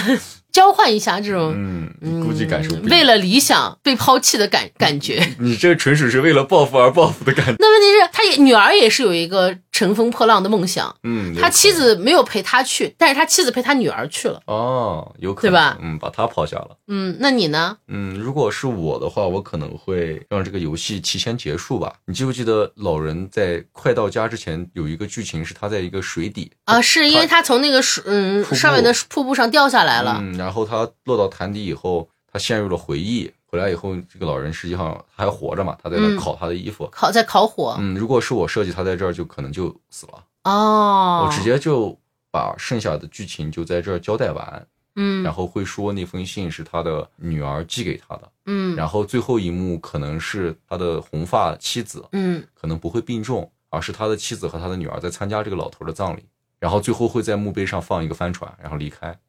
[0.51, 1.53] 交换一下这种。
[1.55, 5.25] 嗯，估计感受为了理想被抛弃的感感觉。
[5.39, 7.55] 你这纯属是为了报复而报复的感觉。
[7.59, 14.41] 那问题是，他也女儿也是有一个乘风破浪的梦想，嗯，他妻子没有陪他去，但是他妻子陪他女儿去了。
[14.45, 16.77] 哦，有可能对吧嗯，把他抛下了。
[16.87, 17.77] 嗯，那你呢？
[17.87, 21.93] 嗯，如果是我的话，我可能会让这个游戏提前结束吧。
[22.05, 30.17] 你记不记得老人在快到家之前有一个剧情是他在一个水底啊，是因为他从那个水嗯上面的瀑布上掉下来了。
[30.21, 33.31] 嗯，然后他落到潭底以后，他陷入了回忆。
[33.45, 36.87] 回来以后，这个老人实际上还活着嘛，他在那嗯烤他的衣服。
[36.89, 40.23] 烤在烤火嗯，如果是我设计，他在这儿就可能就死了。
[40.45, 41.93] 哦，我直接就
[42.31, 56.23] 把剩下的剧情就在这儿交代完，嗯然后会说那封信是他的女儿寄给他的，嗯然后最后一幕可能是他的红发妻子，嗯可能不会病重，而是他的妻子和他的女儿在参加这个老头的葬礼，
[56.57, 59.19] 然后最后会在墓碑上放一个帆船，然后离开，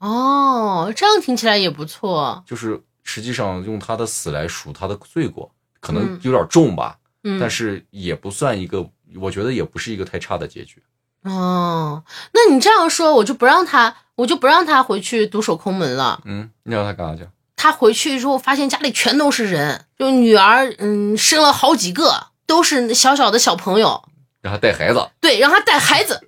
[0.00, 2.42] 哦，这样听起来也不错。
[2.46, 8.86] 就是实际上用他的死来赎他的罪过，可能嗯有点重吧，嗯，但是也不算一个，
[9.20, 10.82] 我觉得也不是一个太差的结局。
[11.22, 16.22] 哦，那你这样说，我就不让他，我就不让他回去独守空门了。
[16.24, 17.28] 嗯，你让他干啥去？
[17.56, 24.02] 他回去之后，发现家里全都是人，就女儿，嗯，生了好几个，都是小小的小朋友。
[24.40, 25.10] 让他带孩子。
[25.20, 26.18] 对，让他带孩子。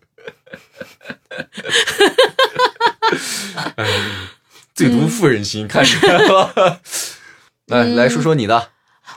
[4.75, 6.81] 最毒妇人心，看出来了。
[7.67, 8.71] 来来说说你的，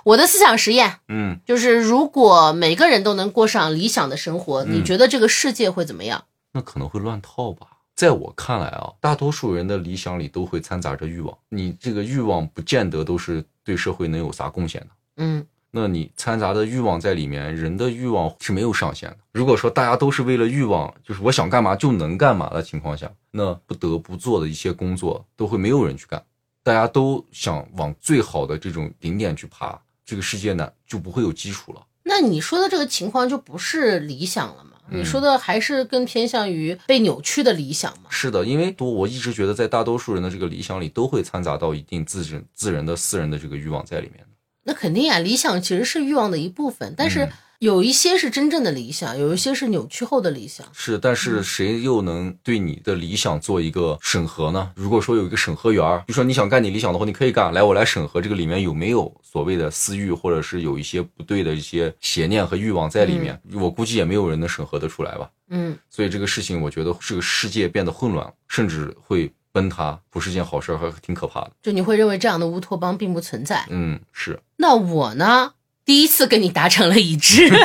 [0.03, 6.23] 我的思想实验嗯，就是，如果每个人都能过上理想的生活，你觉得这个世界会怎么样？
[6.51, 7.67] 那可能会乱套吧。
[7.95, 14.87] 在我看来啊，大多数人的理想里都会掺杂着欲望，你这个欲望不见得都是对社会能有啥贡献的。
[15.17, 15.45] 嗯
[15.77, 19.17] 那你掺杂的欲望在里面，人的欲望是没有上限的。
[19.33, 26.23] 如果说大家都是为了欲望，就是我想干嘛就能干嘛的情况下，那不得不做的一些工作都会没有人去干，
[26.63, 31.85] 大家都想往最好的这种顶点去爬，这个世界呢就不会有基础了。
[32.03, 34.71] 那你说的这个情况就不是理想了吗？
[34.89, 38.05] 嗯你说的还是更偏向于被扭曲的理想吗？
[38.09, 44.27] 是的，因为多我一直觉得在大多数人的这个理想里，都会掺杂到一定自人自人的私人的这个欲望在里面的。
[44.65, 50.67] 那肯定呀，理想其实是欲望的一部分，但是嗯有一些是真正的理想，有一些是扭曲后的理想。
[50.73, 54.71] 是，但是谁又能对你的理想做一个审核呢？
[54.75, 63.39] 如果说有一个审核员儿，比如说你想干你理想的话，你可以干，来我来审核这个里面有没有所谓的私欲，或者是有一些不对的一些邪念和欲望在里面。
[63.53, 65.29] 我估计也没有人能审核得出来吧。
[65.49, 71.51] 嗯，所以这个事情，我觉得这个世界变得混乱，甚至会崩塌，不是件好事儿，还挺可怕的。
[71.63, 73.65] 就你会认为这样的乌托邦并不存在。
[73.69, 74.37] 嗯，是。
[74.57, 75.53] 那我呢，
[75.85, 77.47] 第一次跟你达成了一致。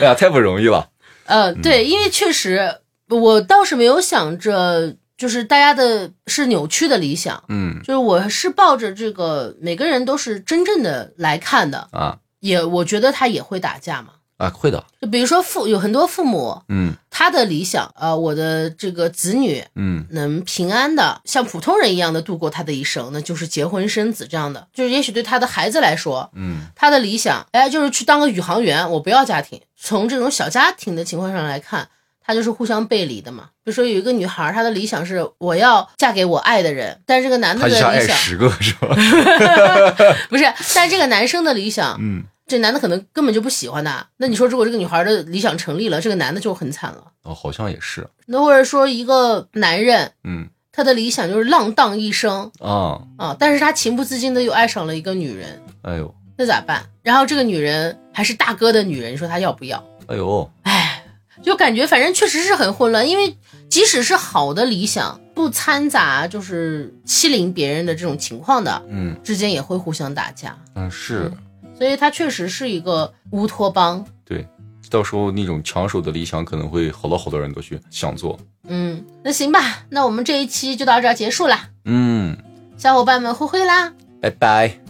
[0.00, 0.90] 哎呀，太不容易了。
[1.26, 14.14] 呃，对，因为确实我倒是没有想着，就是大家的是扭曲的理想，嗯就是我是抱着这个每个人都是真正的来看的，啊也我觉得他也会打架嘛。
[14.38, 14.82] 啊，会的。
[15.02, 24.66] 就比如说父有很多父母，嗯他的理想，呃，我的这个子女嗯能平安的像普通人一样的度过他的一生，那就是结婚生子这样的。
[24.72, 29.60] 就是也许对他的孩子来说，嗯他的理想，哎，就是去当个宇航员，我不要家庭。
[29.76, 31.88] 从这种小家庭的情况上来看，
[32.24, 33.50] 他就是互相背离的嘛。
[33.64, 38.88] 比如说有一个女孩，她的理想是我要嫁给我爱的人，但是这个男的的理想爱十个是吧？
[40.30, 44.04] 不是，但是这个男生的理想，嗯这男的可能根本就不喜欢她。
[44.16, 47.04] 那你说，如果这个女孩的理想成立了，这个男的就很惨了。
[47.22, 48.08] 哦，好像也是。
[48.26, 56.84] 那或者说一个男人，嗯他的理想就是浪荡一生啊，啊，但是他情不自禁的又爱上了一个女人，哎呦那咋办？
[57.02, 59.84] 然后这个女人还是大哥的女人，你说他要不要？
[60.06, 61.04] 哎呦，哎，
[61.42, 63.36] 就感觉反正确实是很混乱，因为
[63.68, 71.32] 即使是好的理想，不掺杂就是欺凌别人的这种情况的，嗯之间也会互相打架，嗯是，
[71.78, 74.04] 所以它确实是一个乌托邦。
[74.24, 74.44] 对，
[74.90, 78.36] 到时候那种抢手的理想可能会好多好多人都去想做。
[78.66, 82.36] 嗯，那行吧，那我们这一期就到这儿结束啦，嗯，
[82.76, 83.92] 小伙伴们挥挥啦。
[84.20, 84.87] 拜拜。